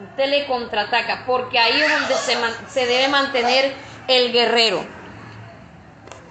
[0.00, 2.14] Usted le contraataca, porque ahí es donde
[2.68, 3.74] se, debe mantener
[4.08, 4.82] el guerrero.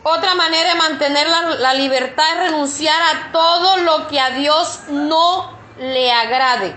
[0.01, 5.59] Otra manera de mantener la, libertad es renunciar a todo lo que a Dios no
[5.77, 6.73] le agrade.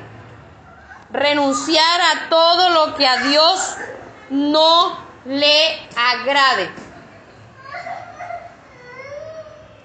[1.10, 3.78] Renunciar a todo lo que a Dios
[4.28, 6.70] no le agrade.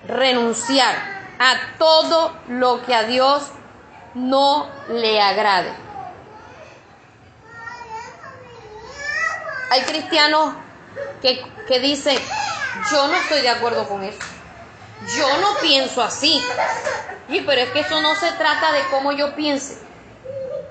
[0.06, 0.96] Renunciar
[1.40, 3.50] a todo lo que a Dios
[4.14, 5.87] no le agrade.
[9.70, 10.54] Hay cristianos
[11.22, 12.18] que, que dicen,
[12.92, 14.20] yo no estoy de acuerdo con eso.
[15.18, 16.42] Yo no pienso así.
[17.30, 19.78] Y pero es que eso no se trata de cómo yo piense.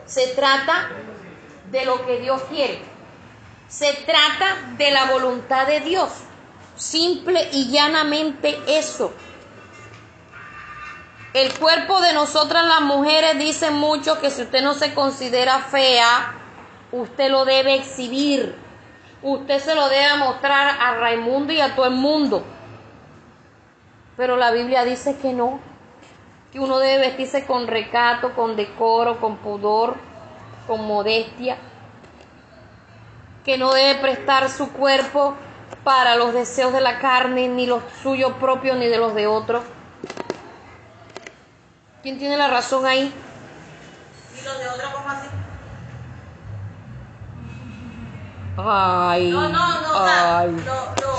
[0.07, 0.91] Se trata
[1.71, 2.81] de lo que Dios quiere.
[3.69, 6.11] Se trata de la voluntad de Dios.
[6.77, 9.13] Simple y llanamente eso.
[11.33, 16.35] El cuerpo de nosotras las mujeres dice mucho que si usted no se considera fea,
[16.93, 18.66] usted lo debe exhibir.
[19.23, 22.45] Usted se lo debe mostrar a Raimundo y a todo el mundo.
[24.17, 25.61] Pero la Biblia dice que no,
[26.53, 29.97] que uno debe vestirse con recato, con decoro, con pudor,
[30.67, 31.57] con modestia,
[33.45, 35.35] que no debe prestar su cuerpo
[35.85, 39.65] para los deseos de la carne, ni los suyos propios, ni de los de otros.
[42.03, 43.13] ¿Quién tiene la razón ahí?
[44.39, 45.29] ¿Y los de otros cómo así?
[48.59, 49.31] Ay.
[49.31, 50.49] No, no, no, ay.
[50.49, 51.17] no, no.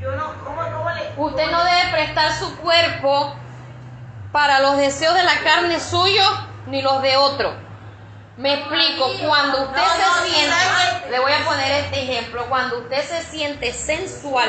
[0.00, 3.34] Yo no, ¿cómo, cómo le, Usted no debe prestar su cuerpo
[4.32, 6.22] para los deseos de la carne suyo
[6.66, 7.54] ni los de otro.
[8.36, 13.22] Me explico, cuando usted se siente, le voy a poner este ejemplo, cuando usted se
[13.24, 14.48] siente sensual,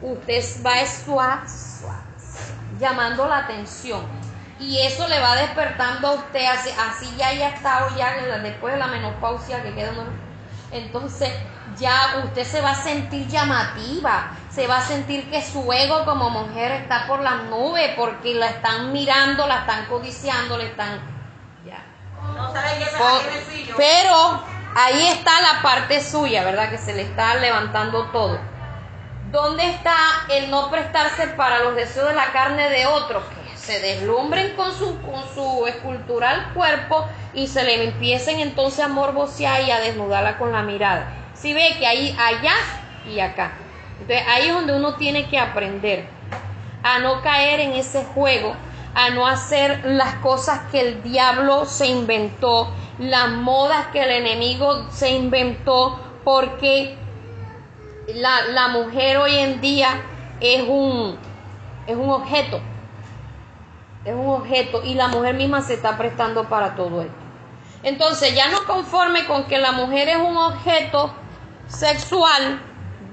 [0.00, 1.42] usted va a suave,
[2.78, 4.23] llamando la atención.
[4.60, 8.78] Y eso le va despertando a usted, así, así ya haya estado ya después de
[8.78, 9.92] la menopausia que queda.
[10.70, 11.30] Entonces
[11.78, 16.30] ya usted se va a sentir llamativa, se va a sentir que su ego como
[16.30, 21.00] mujer está por las nubes porque la están mirando, la están codiciando, le están...
[21.64, 21.84] Ya.
[22.34, 22.52] No
[23.76, 24.42] Pero
[24.76, 26.70] ahí está la parte suya, ¿verdad?
[26.70, 28.38] Que se le está levantando todo.
[29.30, 29.96] ¿Dónde está
[30.28, 33.24] el no prestarse para los deseos de la carne de otros?
[33.64, 39.62] Se deslumbren con su, con su escultural cuerpo y se le empiecen entonces a morbosear
[39.62, 41.30] y a desnudarla con la mirada.
[41.32, 42.54] Si ve que hay allá
[43.10, 43.52] y acá.
[44.00, 46.04] Entonces ahí es donde uno tiene que aprender
[46.82, 48.54] a no caer en ese juego,
[48.94, 54.90] a no hacer las cosas que el diablo se inventó, las modas que el enemigo
[54.90, 56.98] se inventó, porque
[58.14, 60.02] la, la mujer hoy en día
[60.40, 61.16] es un,
[61.86, 62.60] es un objeto,
[64.04, 67.14] es un objeto y la mujer misma se está prestando para todo esto.
[67.82, 71.12] Entonces ya no conforme con que la mujer es un objeto
[71.68, 72.60] sexual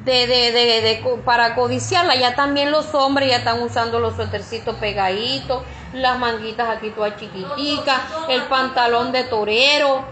[0.05, 5.63] de, de, de, para codiciarla, ya también los hombres ya están usando los suétercitos pegaditos,
[5.93, 10.03] las manguitas aquí todas chiquiticas, el pantalón de torero.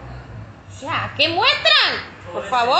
[0.82, 2.20] Ya, ¿qué muestran?
[2.32, 2.80] Por favor.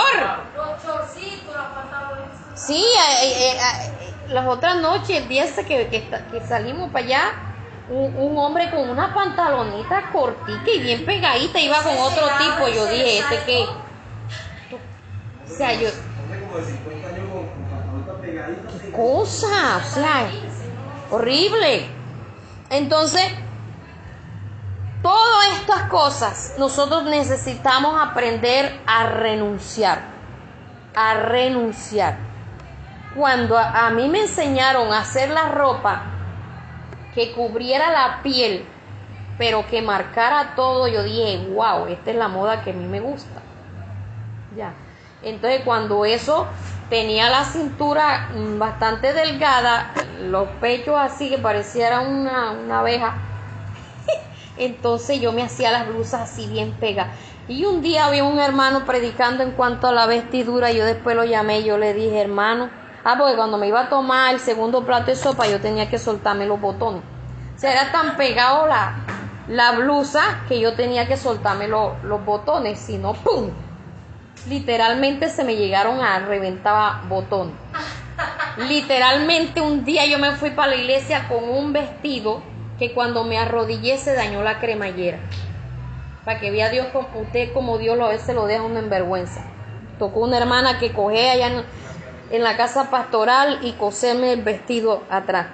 [0.54, 2.28] Los chorcitos, los pantalones.
[2.54, 7.32] Sí, eh, eh, eh, las otras noches, el día ese que, que, salimos para allá,
[7.90, 12.68] un, un, hombre con una pantalonita cortica y bien pegadita iba con otro tipo.
[12.68, 13.66] Yo dije, este que
[15.50, 15.88] o sea, yo...
[18.80, 19.78] ¿Qué cosa?
[19.78, 20.30] O sea,
[21.10, 21.88] horrible.
[22.70, 23.24] Entonces,
[25.02, 30.02] todas estas cosas nosotros necesitamos aprender a renunciar.
[30.94, 32.16] A renunciar.
[33.16, 36.19] Cuando a, a mí me enseñaron a hacer la ropa
[37.14, 38.64] que cubriera la piel,
[39.38, 43.00] pero que marcara todo, yo dije, wow, esta es la moda que a mí me
[43.00, 43.40] gusta.
[44.56, 44.74] Ya.
[45.22, 46.46] Entonces cuando eso
[46.88, 49.92] tenía la cintura bastante delgada,
[50.22, 53.14] los pechos así que pareciera una, una abeja,
[54.56, 57.14] entonces yo me hacía las blusas así bien pegadas.
[57.48, 61.24] Y un día había un hermano predicando en cuanto a la vestidura, yo después lo
[61.24, 62.70] llamé y yo le dije, hermano,
[63.04, 65.98] ah, porque cuando me iba a tomar el segundo plato de sopa yo tenía que
[65.98, 67.02] soltarme los botones.
[67.56, 68.94] O sea, era tan pegado la,
[69.48, 73.50] la blusa que yo tenía que soltarme los botones, si no, ¡pum!
[74.48, 77.52] literalmente se me llegaron a reventar botón.
[78.68, 82.42] Literalmente un día yo me fui para la iglesia con un vestido
[82.78, 85.18] que cuando me arrodillé se dañó la cremallera.
[86.24, 88.90] Para que vea Dios usted como Dios lo a veces lo deja uno en
[89.98, 91.64] tocó una hermana que coge allá en,
[92.30, 95.48] en la casa pastoral y coserme el vestido atrás.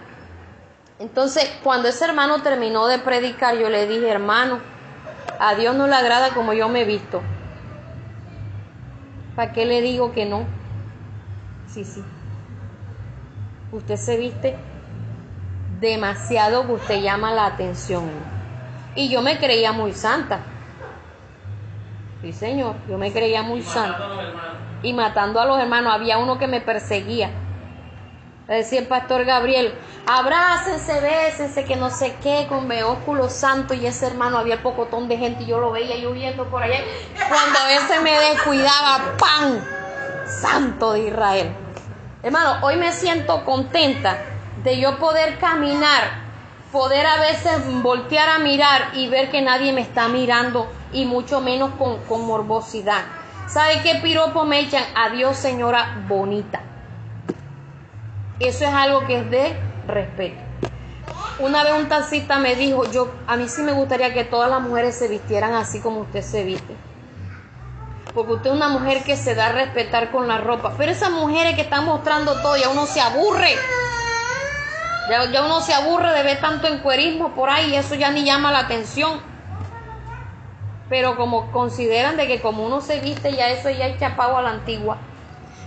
[0.99, 4.61] Entonces, cuando ese hermano terminó de predicar, yo le dije, hermano,
[5.39, 7.21] a Dios no le agrada como yo me he visto.
[9.35, 10.45] ¿Para qué le digo que no?
[11.69, 12.03] Sí, sí.
[13.73, 14.57] Usted se viste
[15.81, 18.09] demasiado que usted llama la atención.
[18.95, 20.41] Y yo me creía muy santa.
[22.23, 23.99] Sí, señor, yo me creía muy santa.
[24.87, 27.29] Y matando a los hermanos, había uno que me perseguía.
[28.47, 29.75] Decía el pastor Gabriel,
[30.07, 33.75] abrácense, bésense, que no sé qué, con óculos santo.
[33.75, 36.79] Y ese hermano había pocotón de gente y yo lo veía lloviendo por allá.
[37.29, 39.59] Cuando ese me descuidaba, ¡pam!
[40.25, 41.51] Santo de Israel.
[42.23, 44.19] Hermano, hoy me siento contenta
[44.63, 46.05] de yo poder caminar,
[46.71, 51.41] poder a veces voltear a mirar y ver que nadie me está mirando y mucho
[51.41, 53.03] menos con, con morbosidad.
[53.47, 54.83] ¿Sabe qué piropo me echan?
[54.97, 56.61] Adiós, señora bonita.
[58.41, 60.41] Eso es algo que es de respeto.
[61.39, 64.61] Una vez un taxista me dijo, yo a mí sí me gustaría que todas las
[64.61, 66.75] mujeres se vistieran así como usted se viste.
[68.15, 70.75] Porque usted es una mujer que se da a respetar con la ropa.
[70.77, 73.55] Pero esas mujeres que están mostrando todo, ya uno se aburre.
[75.09, 78.51] Ya, ya uno se aburre de ver tanto encuerismo por ahí eso ya ni llama
[78.51, 79.21] la atención.
[80.89, 84.43] Pero como consideran de que como uno se viste, ya eso ya es chapado a
[84.43, 84.99] la antigua.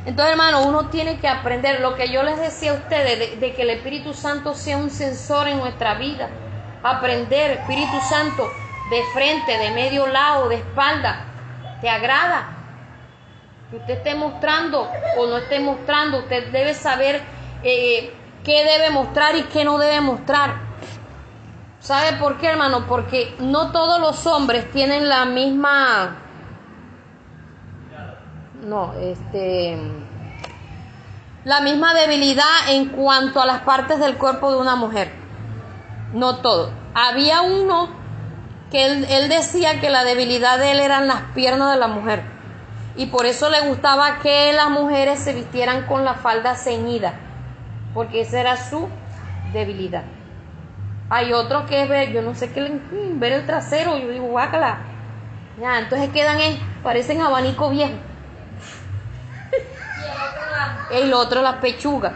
[0.05, 3.61] Entonces, hermano, uno tiene que aprender lo que yo les decía a ustedes, de, que
[3.63, 6.30] el Espíritu Santo sea un sensor en nuestra vida.
[6.84, 8.53] Aprender, Espíritu Santo,
[8.89, 11.26] de frente, de medio lado, de espalda.
[11.82, 12.55] ¿Te agrada?
[13.70, 17.22] Que usted esté mostrando o no esté mostrando, usted debe saber
[17.63, 18.13] eh,
[18.43, 20.68] qué debe mostrar y qué no debe mostrar.
[21.80, 22.86] ¿Sabe por qué, hermano?
[22.88, 26.18] Porque no todos los hombres tienen la misma
[28.64, 29.78] no, este,
[31.44, 35.12] la misma debilidad en cuanto a las partes del cuerpo de una mujer.
[36.14, 36.72] No todo.
[36.94, 37.90] Había uno
[38.72, 42.24] que él, decía que la debilidad de él eran las piernas de la mujer.
[42.96, 47.14] Y por eso le gustaba que las mujeres se vistieran con la falda ceñida.
[47.94, 48.90] Porque esa era su
[49.54, 50.04] debilidad.
[51.10, 52.80] Hay otros que es ver, yo no sé qué,
[53.16, 53.97] ver el trasero.
[53.97, 54.80] Yo digo, guácala.
[55.60, 57.91] Ya, entonces quedan, en, parecen abanico viejo
[60.91, 62.14] el otro la pechuga.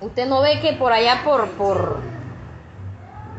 [0.00, 2.00] Usted no ve que por allá por, por,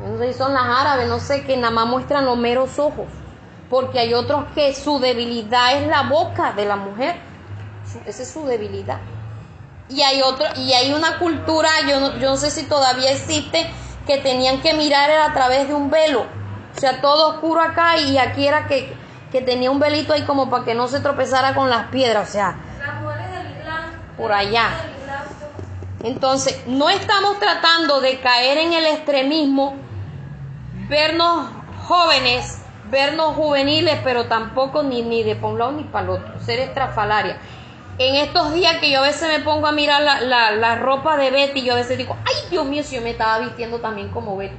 [0.05, 3.07] no sé si son las árabes, no sé, que nada más muestran los meros ojos.
[3.69, 7.15] Porque hay otros que su debilidad es la boca de la mujer.
[8.05, 8.99] Esa es su debilidad.
[9.89, 13.69] Y hay otro, y hay una cultura, yo no, yo no sé si todavía existe,
[14.07, 16.25] que tenían que mirar a través de un velo.
[16.75, 18.95] O sea, todo oscuro acá y aquí era que,
[19.31, 22.29] que tenía un velito ahí como para que no se tropezara con las piedras.
[22.29, 22.55] O sea,
[24.17, 24.69] por allá.
[26.03, 29.75] Entonces, no estamos tratando de caer en el extremismo,
[30.87, 31.49] vernos
[31.83, 36.39] jóvenes, vernos juveniles, pero tampoco ni, ni de por un lado ni para el otro,
[36.39, 37.37] ser estrafalaria.
[37.99, 41.31] En estos días que yo a veces me pongo a mirar la, la, ropa de
[41.31, 44.37] Betty, yo a veces digo, ay Dios mío, si yo me estaba vistiendo también como
[44.37, 44.55] Betty.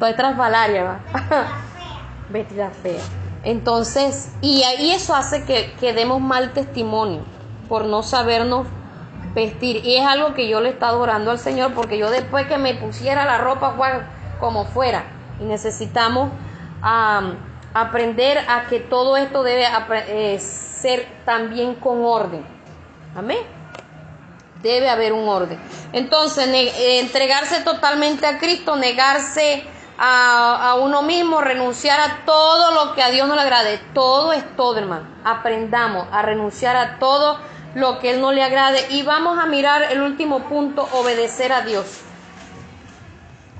[0.00, 1.00] Estrafalaria, ¿va?
[2.30, 3.02] Betty la fea.
[3.42, 7.22] Entonces, y, ahí eso hace que, que, demos mal testimonio
[7.68, 8.68] por no sabernos
[9.34, 9.84] vestir.
[9.84, 12.58] Y es algo que yo le he estado orando al Señor porque yo después que
[12.58, 13.74] me pusiera la ropa
[14.38, 15.04] como fuera,
[15.40, 16.30] y necesitamos
[17.74, 19.66] aprender a que todo esto debe
[20.08, 20.38] eh,
[20.80, 22.44] ser también con orden.
[23.16, 23.38] Amén.
[24.62, 25.58] Debe haber un orden.
[25.92, 29.64] Entonces, entregarse totalmente a Cristo, negarse
[29.98, 33.80] a, uno mismo, renunciar a todo lo que a Dios no le agrade.
[33.94, 35.06] Todo es todo, hermano.
[35.24, 37.38] Aprendamos a renunciar a todo
[37.74, 38.86] lo que Él no le agrade.
[38.90, 42.00] Y vamos a mirar el último punto, obedecer a Dios.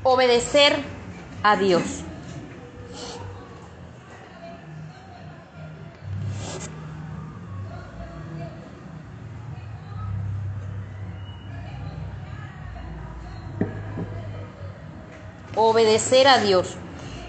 [0.02, 0.76] Obedecer
[1.42, 2.04] a Dios.
[15.58, 16.76] Obedecer a Dios.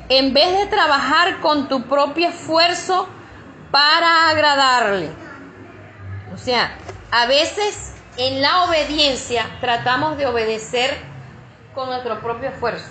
[0.08, 3.08] En vez de trabajar con tu propio esfuerzo
[3.72, 5.10] para agradarle.
[6.34, 6.72] O sea,
[7.12, 10.98] a veces en la obediencia tratamos de obedecer
[11.74, 12.90] con nuestro propio esfuerzo.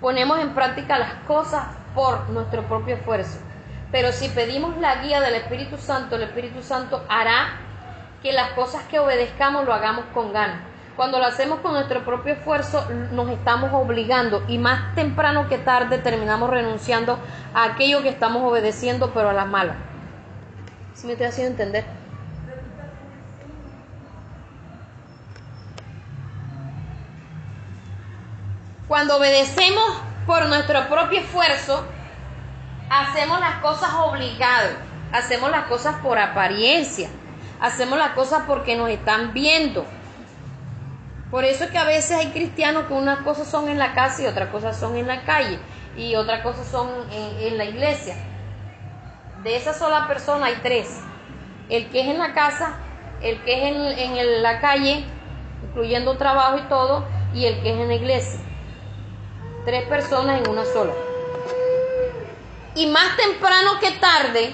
[0.00, 1.64] Ponemos en práctica las cosas
[1.94, 3.38] por nuestro propio esfuerzo.
[3.90, 7.60] Pero si pedimos la guía del Espíritu Santo, el Espíritu Santo hará
[8.22, 10.71] que las cosas que obedezcamos lo hagamos con ganas.
[10.96, 15.98] Cuando lo hacemos con nuestro propio esfuerzo, nos estamos obligando y más temprano que tarde
[15.98, 17.18] terminamos renunciando
[17.54, 19.76] a aquello que estamos obedeciendo, pero a las malas.
[20.94, 21.84] Si me estoy haciendo entender.
[28.86, 31.86] Cuando obedecemos por nuestro propio esfuerzo,
[32.90, 34.72] hacemos las cosas obligados,
[35.12, 37.08] hacemos las cosas por apariencia,
[37.58, 39.86] hacemos las cosas porque nos están viendo.
[41.32, 44.22] Por eso es que a veces hay cristianos que unas cosas son en la casa
[44.22, 45.58] y otras cosas son en la calle
[45.96, 48.14] y otras cosas son en, la iglesia.
[49.42, 51.00] De esa sola persona hay tres.
[51.70, 52.74] El que es en la casa,
[53.22, 53.74] el que es
[54.10, 55.06] en, la calle,
[55.66, 58.40] incluyendo trabajo y todo, y el que es en la iglesia.
[59.64, 60.92] Tres personas en una sola.
[62.74, 64.52] Y más temprano que tarde,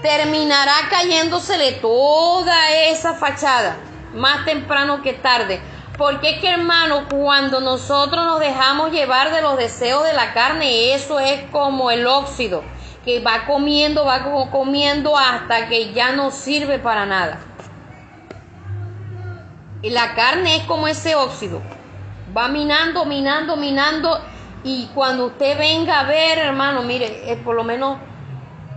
[0.00, 3.76] terminará cayéndosele toda esa fachada.
[4.14, 5.60] Más temprano que tarde.
[6.02, 10.94] Porque es que hermano, cuando nosotros nos dejamos llevar de los deseos de la carne,
[10.94, 12.64] eso es como el óxido,
[13.04, 17.38] que va comiendo, va comiendo hasta que ya no sirve para nada.
[19.80, 21.62] Y la carne es como ese óxido
[22.36, 24.18] va minando, minando, minando.
[24.64, 27.98] Y cuando usted venga a ver, hermano, mire, eh, por lo menos,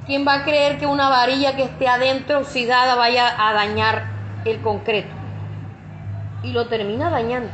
[0.06, 4.12] ¿quién va a creer que una varilla que esté adentro oxidada vaya a dañar
[4.46, 5.15] el concreto?
[6.46, 7.52] Y lo termina dañando.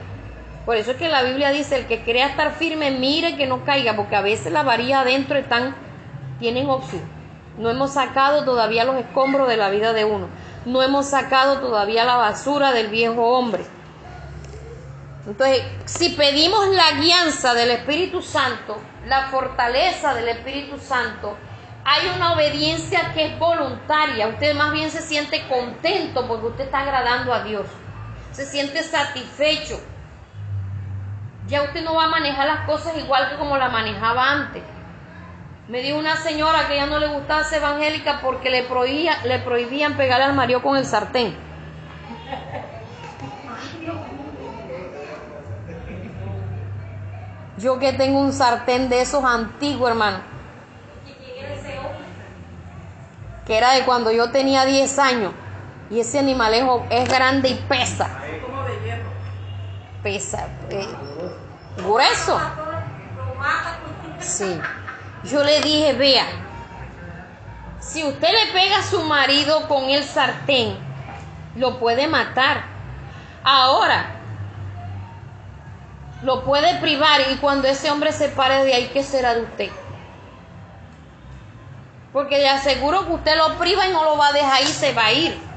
[0.66, 3.66] Por eso es que la Biblia dice, el que crea estar firme, mire que no
[3.66, 5.76] caiga, porque a veces las varillas adentro están,
[6.40, 7.04] tienen óxido.
[7.58, 10.28] No hemos sacado todavía los escombros de la vida de uno.
[10.66, 13.66] No hemos sacado todavía la basura del viejo hombre.
[15.26, 18.78] Entonces, si pedimos la guianza del Espíritu Santo,
[19.08, 21.38] la fortaleza del Espíritu Santo,
[21.84, 24.28] hay una obediencia que es voluntaria.
[24.28, 27.66] Usted más bien se siente contento porque usted está agradando a Dios.
[28.32, 29.80] Se siente satisfecho.
[31.48, 34.64] Ya usted no va a manejar las cosas igual que como la manejaba antes.
[35.68, 39.40] Me dijo una señora que ya no le gustaba ser evangélica porque le, prohibía, le
[39.40, 41.36] prohibían pegarle al marido con el sartén.
[47.58, 50.18] Yo que tengo un sartén de esos antiguos, hermano.
[53.46, 55.34] Que era de cuando yo tenía 10 años.
[55.92, 58.10] Y ese animalejo es grande y pesa.
[60.02, 60.48] Pesa.
[60.70, 60.88] Eh,
[61.76, 62.40] grueso.
[64.20, 64.60] Sí.
[65.26, 66.26] Yo le dije, vea,
[67.82, 70.78] si usted le pega a su marido con el sartén,
[71.58, 72.64] lo puede matar.
[73.44, 74.16] Ahora,
[76.24, 79.70] lo puede privar y cuando ese hombre se pare de ahí, ¿qué será de usted?
[82.14, 84.94] Porque le aseguro que usted lo priva y no lo va a dejar ahí, se
[84.94, 85.51] va a ir.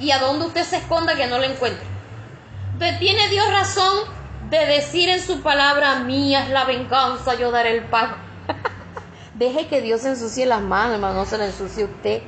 [0.00, 1.86] Y a donde usted se esconda que no lo encuentre.
[2.72, 4.00] Entonces tiene Dios razón
[4.50, 8.16] de decir en su palabra, mía es la venganza, yo daré el pago.
[9.34, 12.22] Deje que Dios ensucie las manos, hermano, no se le ensucie usted.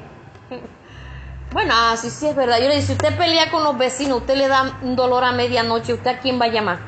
[1.52, 2.58] bueno, así sí, sí es verdad.
[2.58, 5.32] Yo le digo, si usted pelea con los vecinos, usted le da un dolor a
[5.32, 6.78] medianoche, ¿usted a quién va a llamar?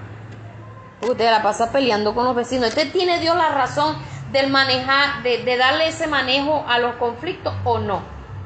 [1.03, 2.71] Usted la pasa peleando con los vecinos.
[2.71, 3.97] ¿Usted tiene Dios la razón
[4.33, 8.03] del manejar, de, de, darle ese manejo a los conflictos o no?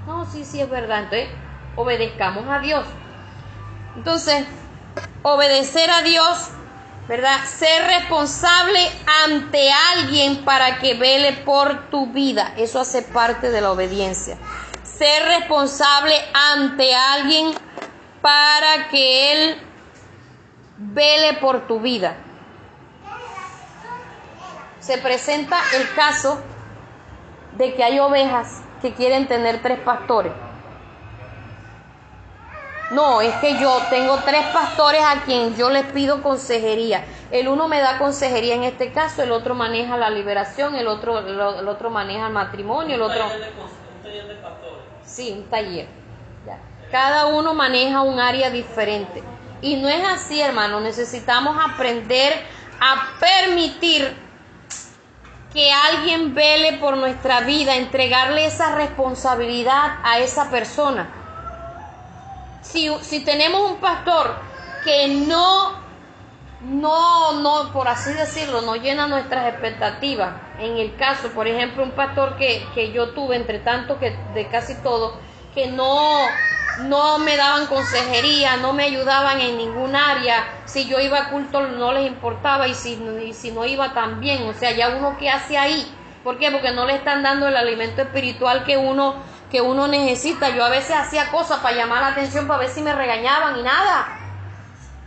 [0.07, 1.05] No, sí, sí es verdad.
[1.05, 1.29] Entonces,
[1.77, 2.86] obedezcamos a Dios.
[3.97, 4.47] Entonces,
[5.23, 6.49] obedecer a Dios,
[7.09, 7.44] ¿verdad?
[7.47, 8.81] Ser responsable
[9.24, 12.55] ante alguien para que vele por tu vida.
[12.57, 14.36] Eso hace parte de la obediencia.
[14.82, 16.15] Ser responsable
[16.55, 17.53] ante alguien
[18.20, 19.62] para que Él
[20.78, 22.16] vele por tu vida
[24.82, 26.40] se presenta el caso
[27.57, 30.32] de que hay ovejas que quieren tener tres pastores.
[32.93, 37.05] No, es que yo tengo tres pastores a quien yo les pido consejería.
[37.31, 41.19] El uno me da consejería en este caso, el otro maneja la liberación, el otro,
[41.20, 43.24] el, otro maneja el matrimonio, el otro...
[43.24, 44.85] Un taller de pastores.
[45.06, 45.89] Sí, un taller.
[46.90, 49.23] Cada uno maneja un área diferente.
[49.62, 50.78] Y no es así, hermano.
[50.81, 52.35] Necesitamos aprender
[52.78, 54.14] a permitir
[55.55, 61.22] que alguien vele por nuestra vida, entregarle esa responsabilidad a esa persona.
[62.73, 64.35] Si, si tenemos un pastor
[64.82, 65.73] que no,
[66.62, 71.90] no, no, por así decirlo, no llena nuestras expectativas, en el caso, por ejemplo, un
[71.90, 75.19] pastor que, que yo tuve, entre tanto que de casi todo,
[75.55, 76.27] que no,
[76.85, 81.66] no me daban consejería, no me ayudaban en ningún área, si yo iba a culto
[81.66, 82.99] no les importaba y si,
[83.35, 85.86] si no iba también, o sea, ya uno qué hace ahí,
[86.24, 86.51] ¿por qué?
[86.51, 89.16] Porque no le están dando el alimento espiritual que uno,
[89.53, 92.81] que uno necesita, yo a veces hacía cosas para llamar la atención, para ver si
[92.81, 94.09] me regañaban y nada,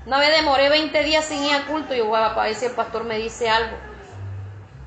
[0.05, 2.73] una vez demoré 20 días sin ir a culto, y yo para ver si el
[2.73, 3.75] pastor me dice algo,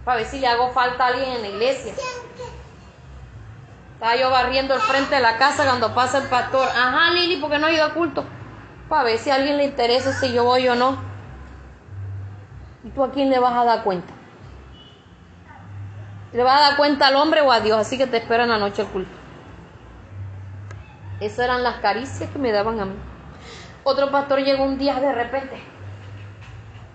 [0.04, 1.92] para ver si le hago falta a alguien en la iglesia.
[3.94, 6.68] Estaba yo barriendo el frente de la casa cuando pasa el pastor.
[6.68, 8.24] Ajá, Lili, ¿por qué no ha ido a culto?
[8.88, 11.02] Para ver si a alguien le interesa si yo voy o no.
[12.84, 14.14] ¿Y tú a quién le vas a dar cuenta?
[16.32, 17.76] ¿Le vas a dar cuenta al hombre o a Dios?
[17.76, 19.17] Así que te espera en la noche el culto.
[21.20, 22.94] Esas eran las caricias que me daban a mí.
[23.84, 25.60] Otro pastor llegó un día de repente.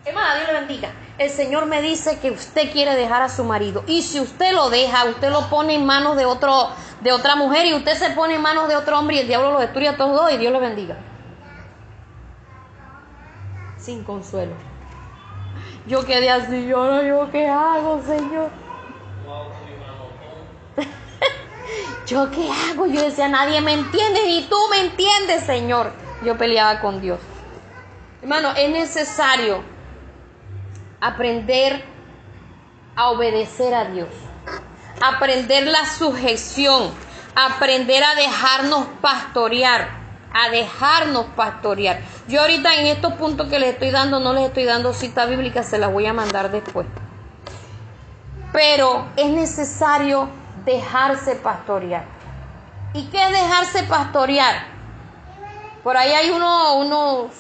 [0.06, 0.92] Hermana, Dios le bendiga.
[1.18, 3.84] El Señor me dice que usted quiere dejar a su marido.
[3.88, 6.70] Y si usted lo deja, usted lo pone en manos de, otro,
[7.02, 9.52] de otra mujer y usted se pone en manos de otro hombre y el diablo
[9.52, 10.98] lo destruye a todos dos y Dios le bendiga.
[13.78, 14.54] Sin consuelo.
[15.88, 18.63] Yo quedé así, yo yo qué hago, Señor.
[22.06, 25.92] Yo qué hago, yo decía, nadie me entiende, ni tú me entiendes, Señor.
[26.24, 27.20] Yo peleaba con Dios.
[28.22, 29.62] Hermano, es necesario
[31.02, 31.84] aprender
[32.96, 34.08] a obedecer a Dios,
[35.02, 36.92] aprender la sujeción,
[37.36, 39.90] aprender a dejarnos pastorear,
[40.34, 42.00] a dejarnos pastorear.
[42.28, 45.64] Yo ahorita en estos puntos que les estoy dando no les estoy dando cita bíblica,
[45.64, 46.88] se las voy a mandar después.
[48.54, 50.30] Pero es necesario
[50.66, 52.06] dejarse pastorear.
[52.94, 54.66] ¿Y qué es dejarse pastorear?
[55.84, 57.32] Por ahí hay uno, unos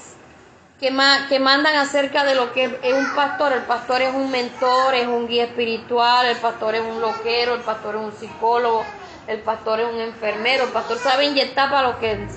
[0.79, 0.93] que,
[1.29, 3.53] que mandan acerca de lo que es un pastor.
[3.53, 7.61] El pastor es un mentor, es un guía espiritual, el pastor es un loquero, el
[7.61, 8.83] pastor es un psicólogo,
[9.27, 12.27] el pastor es un enfermero, el pastor sabe inyectar para lo que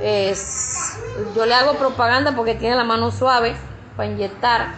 [0.00, 0.98] es.
[1.34, 3.56] Yo le hago propaganda porque tiene la mano suave
[3.96, 4.68] para inyectar.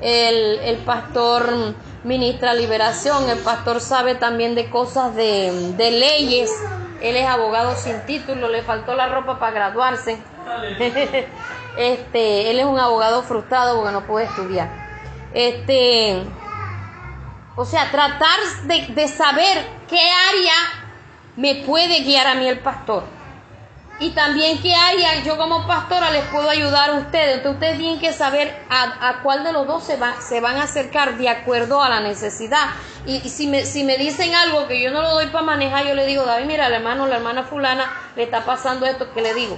[0.00, 6.50] El, el pastor ministra liberación, el pastor sabe también de cosas de, de leyes.
[7.00, 10.18] Él es abogado sin título, le faltó la ropa para graduarse.
[11.74, 14.68] Este, él es un abogado frustrado porque no puede estudiar.
[15.32, 16.22] Este,
[17.56, 20.52] o sea, tratar de, de saber qué área
[21.36, 23.21] me puede guiar a mí el pastor.
[24.02, 27.36] Y también qué área yo como pastora les puedo ayudar a ustedes.
[27.36, 30.56] Entonces ustedes tienen que saber a, a cuál de los dos se, va, se van
[30.56, 32.66] a acercar de acuerdo a la necesidad.
[33.06, 35.94] Y, si, me, si me dicen algo que yo no lo doy para manejar, yo
[35.94, 39.34] le digo, David, mira, el hermano, la hermana fulana le está pasando esto, ¿qué le
[39.34, 39.56] digo?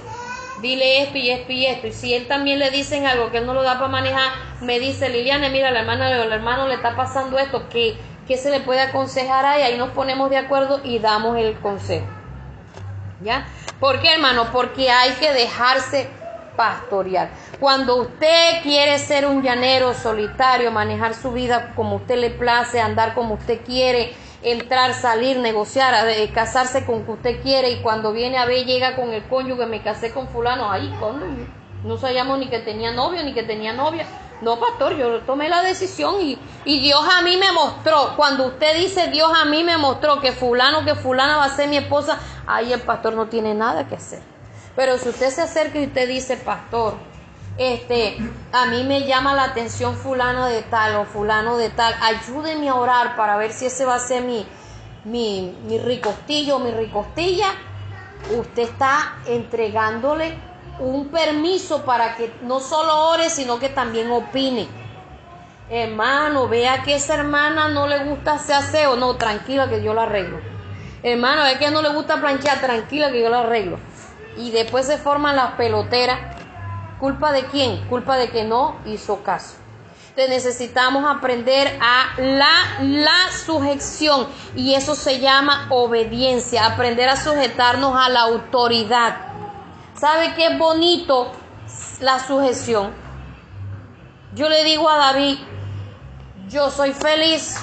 [0.61, 1.87] dile esto y esto y esto.
[1.87, 4.31] Y si él también le dicen algo que él no lo da para manejar,
[4.61, 7.97] me dice Liliana, mira, la hermana o el hermano le está pasando esto, que,
[8.27, 12.05] que se le puede aconsejar ahí, ahí nos ponemos de acuerdo y damos el consejo.
[13.21, 13.47] ¿Ya?
[13.79, 14.51] ¿Por qué, hermano?
[14.51, 16.09] Porque hay que dejarse
[16.55, 17.29] pastorear.
[17.59, 23.13] Cuando usted quiere ser un llanero solitario, manejar su vida como usted le place, andar
[23.13, 25.93] como usted quiere, entrar, salir, negociar,
[26.33, 29.81] casarse con que usted quiere y cuando viene a ver llega con el cónyuge, me
[29.81, 31.25] casé con fulano, ahí, cuando
[31.83, 34.05] no sabíamos ni que tenía novio ni que tenía novia.
[34.41, 38.77] No, pastor, yo tomé la decisión y, y Dios a mí me mostró, cuando usted
[38.77, 42.19] dice Dios a mí me mostró que fulano, que fulana va a ser mi esposa,
[42.45, 44.21] ahí el pastor no tiene nada que hacer.
[44.75, 46.95] Pero si usted se acerca y usted dice, pastor,
[47.57, 48.17] este,
[48.51, 52.75] a mí me llama la atención fulano de tal o fulano de tal, ayúdeme a
[52.75, 54.45] orar para ver si ese va a ser mi,
[55.05, 57.47] mi, mi ricostillo o mi ricostilla,
[58.37, 60.37] usted está entregándole
[60.79, 64.67] un permiso para que no solo ore, sino que también opine.
[65.69, 70.03] Hermano, vea que esa hermana no le gusta hacer aseo, no, tranquila que yo la
[70.03, 70.39] arreglo.
[71.01, 73.79] Hermano, ve que no le gusta planchar, tranquila que yo la arreglo.
[74.37, 76.35] Y después se forman las peloteras
[76.99, 77.85] ¿Culpa de quién?
[77.87, 79.57] Culpa de que no hizo caso.
[80.09, 87.97] Entonces necesitamos aprender a la, la sujeción y eso se llama obediencia, aprender a sujetarnos
[87.97, 89.34] a la autoridad.
[89.97, 91.31] ¿Sabe qué bonito
[92.01, 92.91] la sujeción?
[94.33, 95.37] Yo le digo a David,
[96.49, 97.55] yo soy feliz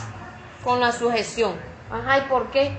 [0.64, 1.54] con la sujeción.
[1.90, 2.74] Ajá, ¿y por qué?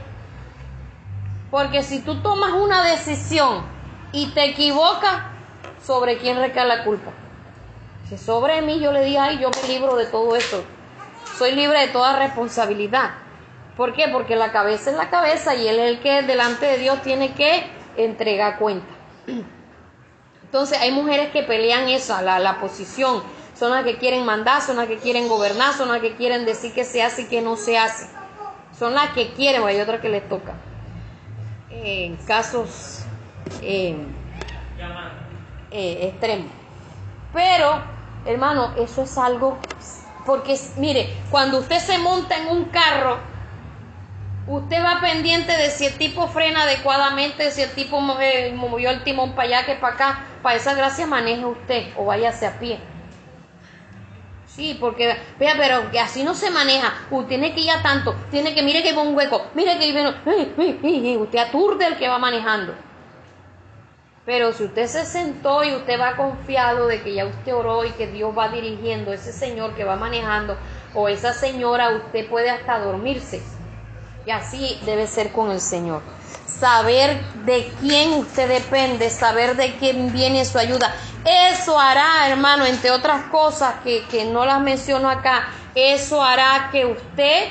[1.51, 3.63] Porque si tú tomas una decisión
[4.11, 5.21] y te equivocas,
[5.85, 7.11] ¿sobre quién recae la culpa?
[8.09, 10.63] Si sobre mí yo le dije, ay, yo me libro de todo eso.
[11.37, 13.11] Soy libre de toda responsabilidad.
[13.77, 14.07] ¿Por qué?
[14.07, 17.33] Porque la cabeza es la cabeza y él es el que delante de Dios tiene
[17.33, 17.67] que
[17.97, 18.92] entregar cuenta.
[20.43, 23.23] Entonces hay mujeres que pelean esa, la, la posición.
[23.57, 26.73] Son las que quieren mandar, son las que quieren gobernar, son las que quieren decir
[26.73, 28.07] que se hace y que no se hace.
[28.77, 30.53] Son las que quieren, o hay otras que les toca.
[31.69, 32.99] En casos...
[33.61, 33.95] Eh,
[35.75, 36.45] eh, extremo.
[37.33, 37.81] Pero,
[38.25, 39.57] hermano, eso es algo,
[40.23, 43.17] porque mire, cuando usted se monta en un carro,
[44.47, 49.03] usted va pendiente de si el tipo frena adecuadamente, si el tipo eh, movió el
[49.03, 52.79] timón para allá que para acá, para esa gracia maneje usted o váyase a pie.
[54.47, 56.93] Sí, porque, vea, pero que así no se maneja.
[57.09, 59.85] Usted tiene que ir a tanto, tiene que, mire que hay un hueco, mire que
[59.85, 62.75] hay, usted aturde el que va manejando.
[64.25, 67.89] Pero si usted se sentó y usted va confiado de que ya usted oró y
[67.91, 70.55] que Dios va dirigiendo, ese señor que va manejando
[70.93, 73.41] o esa señora, usted puede hasta dormirse.
[74.25, 76.01] Y así debe ser con el Señor.
[76.45, 80.95] Saber de quién usted depende, saber de quién viene su ayuda.
[81.25, 86.85] Eso hará, hermano, entre otras cosas que, que no las menciono acá, eso hará que
[86.85, 87.49] usted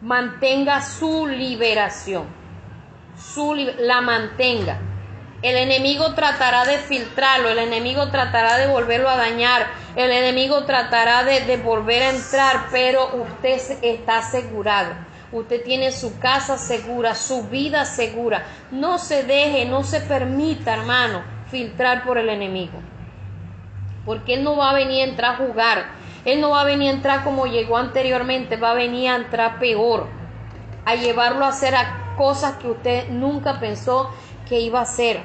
[0.00, 2.26] mantenga su liberación.
[3.16, 4.78] Su, la mantenga.
[5.42, 11.24] El enemigo tratará de filtrarlo, el enemigo tratará de volverlo a dañar, el enemigo tratará
[11.24, 14.94] de, volver a entrar, pero usted está asegurado.
[15.32, 18.44] Usted tiene su casa segura, su vida segura.
[18.70, 22.78] No se deje, no se permita, hermano, filtrar por el enemigo.
[24.04, 25.86] Porque él no va a venir a entrar a jugar.
[26.24, 29.58] Él no va a venir a entrar como llegó anteriormente, va a venir a entrar
[29.58, 30.06] peor.
[30.84, 31.74] A llevarlo a hacer
[32.16, 34.10] cosas que usted nunca pensó
[34.48, 35.20] que iba a ser.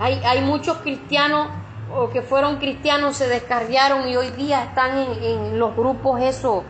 [0.00, 1.48] Hay, hay muchos cristianos
[1.94, 6.64] o que fueron cristianos, se descarriaron y hoy día están en, los grupos eso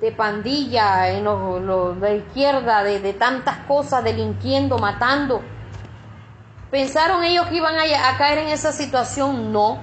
[0.00, 5.42] de pandilla, en los, de izquierda, de, tantas cosas, delinquiendo, matando.
[6.70, 9.52] ¿Pensaron ellos que iban a, caer en esa situación?
[9.52, 9.78] No.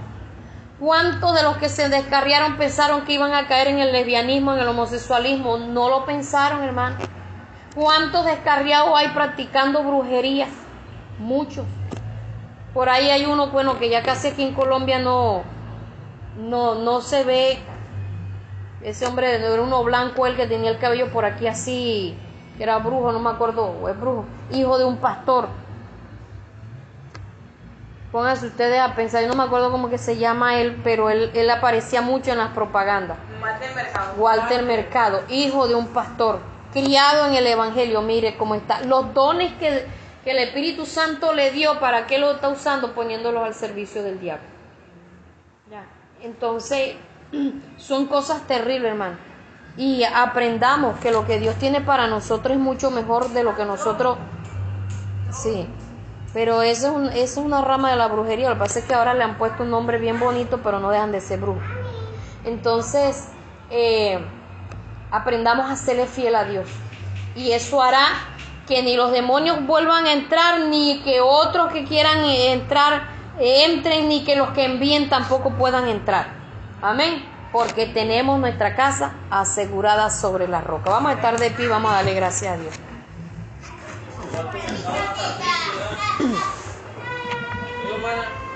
[0.80, 4.60] ¿Cuántos de los que se descarriaron pensaron que iban a caer en el lesbianismo, en
[4.60, 5.58] el homosexualismo?
[5.58, 6.98] No lo pensaron, hermano.
[7.76, 10.48] ¿Cuántos descarriados hay practicando brujería?
[11.20, 11.66] Muchos.
[12.74, 15.44] Por ahí hay uno, bueno, que ya casi aquí en Colombia no,
[16.38, 17.60] no, no se ve.
[18.82, 22.18] Ese hombre era uno blanco, el que tenía el cabello por aquí así,
[22.58, 25.48] que era brujo, no me acuerdo, o es brujo, hijo de un pastor.
[28.12, 31.32] Pónganse ustedes a pensar, yo no me acuerdo cómo que se llama él, pero él,
[31.34, 33.18] él aparecía mucho en las propagandas.
[33.42, 34.14] Walter Mercado.
[34.18, 36.40] Walter Mercado, hijo de un pastor
[36.72, 38.82] criado en el Evangelio, mire cómo está.
[38.82, 39.86] Los dones que,
[40.26, 42.94] el Espíritu Santo le dio, ¿para qué lo está usando?
[42.94, 44.46] Poniéndolos al servicio del diablo.
[46.22, 46.96] Entonces,
[47.78, 49.18] son cosas terribles, hermano.
[49.78, 53.66] Y aprendamos que lo que Dios tiene para nosotros es mucho mejor de lo que
[53.66, 54.18] nosotros...
[55.32, 55.68] Sí,
[56.34, 58.50] pero eso es, es una rama de la brujería.
[58.50, 60.90] Lo que pasa es que ahora le han puesto un nombre bien bonito, pero no
[60.90, 61.64] dejan de ser brujos.
[62.44, 63.30] Entonces,
[63.70, 64.20] eh,
[65.12, 66.68] aprendamos a serle fiel a Dios.
[67.36, 68.08] Y eso hará
[68.68, 74.24] que ni los demonios vuelvan a entrar, ni que otros que quieran entrar entren, ni
[74.24, 76.37] que los que envíen tampoco puedan entrar.
[76.82, 77.26] Amén.
[77.52, 80.90] Porque tenemos nuestra casa asegurada sobre la roca.
[80.90, 82.80] Vamos a estar de pie y vamos a darle gracias a Dios.